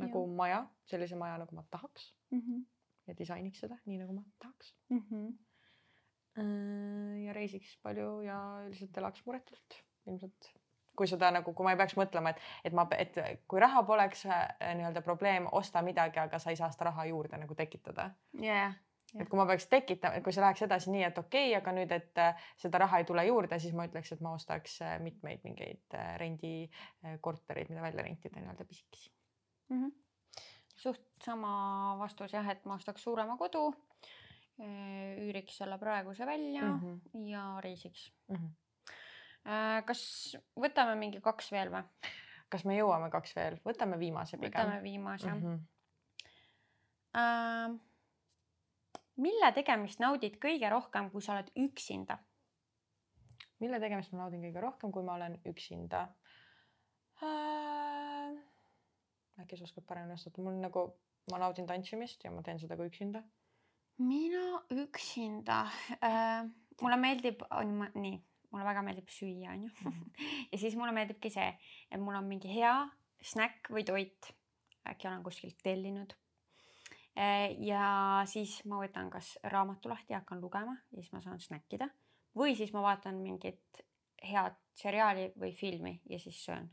[0.00, 0.34] nagu ja.
[0.36, 2.38] maja, sellise maja, nagu ma tahaks mm.
[2.40, 2.60] -hmm.
[3.06, 5.02] ja disainiks seda nii, nagu ma tahaks mm.
[5.10, 5.34] -hmm.
[7.26, 8.38] ja reisiks palju ja
[8.68, 9.76] lihtsalt elaks muretult
[10.06, 10.48] ilmselt
[11.00, 13.16] kui seda nagu, kui ma ei peaks mõtlema, et, et ma, et
[13.48, 14.44] kui raha poleks äh,
[14.76, 18.76] nii-öelda probleem, osta midagi, aga sa ei saa seda raha juurde nagu tekitada yeah..
[19.10, 19.24] Yeah.
[19.24, 21.94] et kui ma peaks tekitama, kui see läheks edasi nii, et okei okay,, aga nüüd,
[21.96, 25.42] et äh, seda raha ei tule juurde, siis ma ütleks, et ma ostaks äh, mitmeid
[25.48, 29.10] mingeid rendikortereid, mida välja rentida nii-öelda pisikesi
[29.72, 29.82] mm.
[29.82, 30.46] -hmm.
[30.76, 31.52] suht sama
[31.98, 33.70] vastus jah, et ma ostaks suurema kodu,
[34.60, 37.28] üüriks selle praeguse välja mm -hmm.
[37.32, 38.36] ja reisiks mm.
[38.36, 38.69] -hmm
[39.44, 40.00] kas
[40.60, 41.84] võtame mingi kaks veel või?
[42.50, 44.50] kas me jõuame kaks veel, võtame viimase pigem.
[44.52, 45.44] võtame viimase mm.
[45.44, 45.68] -hmm.
[47.10, 47.74] Uh,
[49.18, 52.18] mille tegemist naudid kõige rohkem, kui sa oled üksinda?
[53.60, 56.04] mille tegemist ma naudin kõige rohkem, kui ma olen üksinda
[57.22, 58.38] uh,?
[59.40, 60.86] äkki sa oskad paremini vastata, mul nagu,
[61.32, 63.22] ma naudin tantsimist ja ma teen seda ka üksinda.
[63.98, 65.64] mina üksinda
[65.98, 66.46] uh,,
[66.80, 67.42] mulle meeldib,
[67.94, 68.18] nii
[68.50, 69.70] mulle väga meeldib süüa, onju.
[70.52, 71.52] ja siis mulle meeldibki see,
[71.90, 72.74] et mul on mingi hea
[73.22, 74.32] snäkk või toit
[74.88, 76.14] äkki olen kuskilt tellinud.
[77.18, 81.40] Äh, ja siis ma võtan kas raamatu lahti ja hakkan lugema ja siis ma saan
[81.42, 81.90] snäkkida
[82.38, 83.82] või siis ma vaatan mingit
[84.22, 86.70] head seriaali või filmi ja siis söön.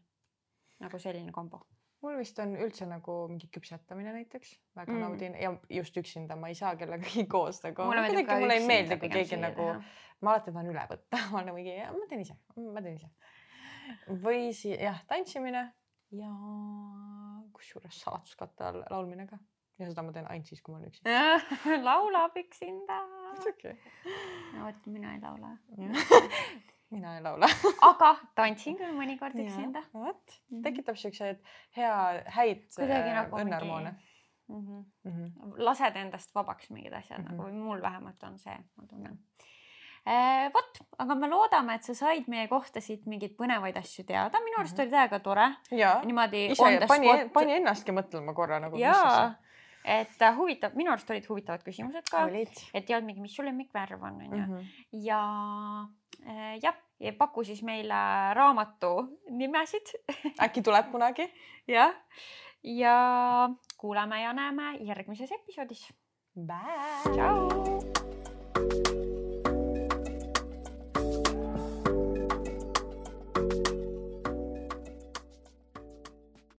[0.80, 1.64] nagu selline kombo
[2.08, 5.02] mul vist on üldse nagu mingi küpsetamine näiteks, väga mm.
[5.04, 7.90] naudin ja just üksinda ma ei saa kellegagi koos nagu.
[7.92, 9.68] kuidagi mulle ei meeldi, kui keegi nagu,
[10.22, 13.12] ma alati tahan üle võtta, ma olen mingi, ma teen ise, ma teen ise.
[14.24, 15.68] või siis jah, tantsimine
[16.16, 16.32] ja
[17.58, 19.40] kusjuures saladuskatte all laulmine ka
[19.78, 21.04] ja seda ma teen ainult siis, kui ma olen üksi
[21.90, 23.04] laulab üksinda.
[24.64, 25.54] vot, mina ei laula
[26.90, 27.50] mina ei laula
[27.90, 29.84] aga tantsin küll mõnikord üksinda.
[29.94, 30.62] vot, mhm.
[30.66, 31.42] tekitab siukseid
[31.78, 31.96] hea,
[32.38, 33.96] häid äh, nagu õnnehormoone.
[34.48, 34.84] Mm -hmm.
[35.04, 35.56] Mm -hmm.
[35.60, 37.38] lased endast vabaks mingid asjad mm -hmm.
[37.38, 39.20] nagu mul vähemalt on see, ma tunnen
[40.06, 40.52] eh,.
[40.54, 44.58] vot, aga me loodame, et sa said meie kohta siit mingeid põnevaid asju teada, minu
[44.58, 44.84] arust mm -hmm.
[44.84, 45.50] oli täiega tore.
[46.06, 46.48] niimoodi.
[46.88, 48.78] pani, pani ennastki mõtlema korra nagu.
[48.78, 49.36] jaa
[49.88, 52.26] et äh, huvitav, minu arust olid huvitavad küsimused ka,
[52.76, 54.42] et mingi, mis su lemmikvärv on, onju.
[54.44, 54.66] Mhm.
[55.06, 55.22] ja
[56.26, 58.02] äh, jah, ja paku siis meile
[58.38, 58.94] raamatu
[59.30, 59.94] nimesid
[60.46, 61.30] äkki tuleb kunagi.
[61.68, 61.96] jah,
[62.64, 62.98] ja
[63.78, 65.88] kuuleme ja näeme järgmises episoodis.
[66.36, 67.14] Bye.
[67.16, 68.26] tšau.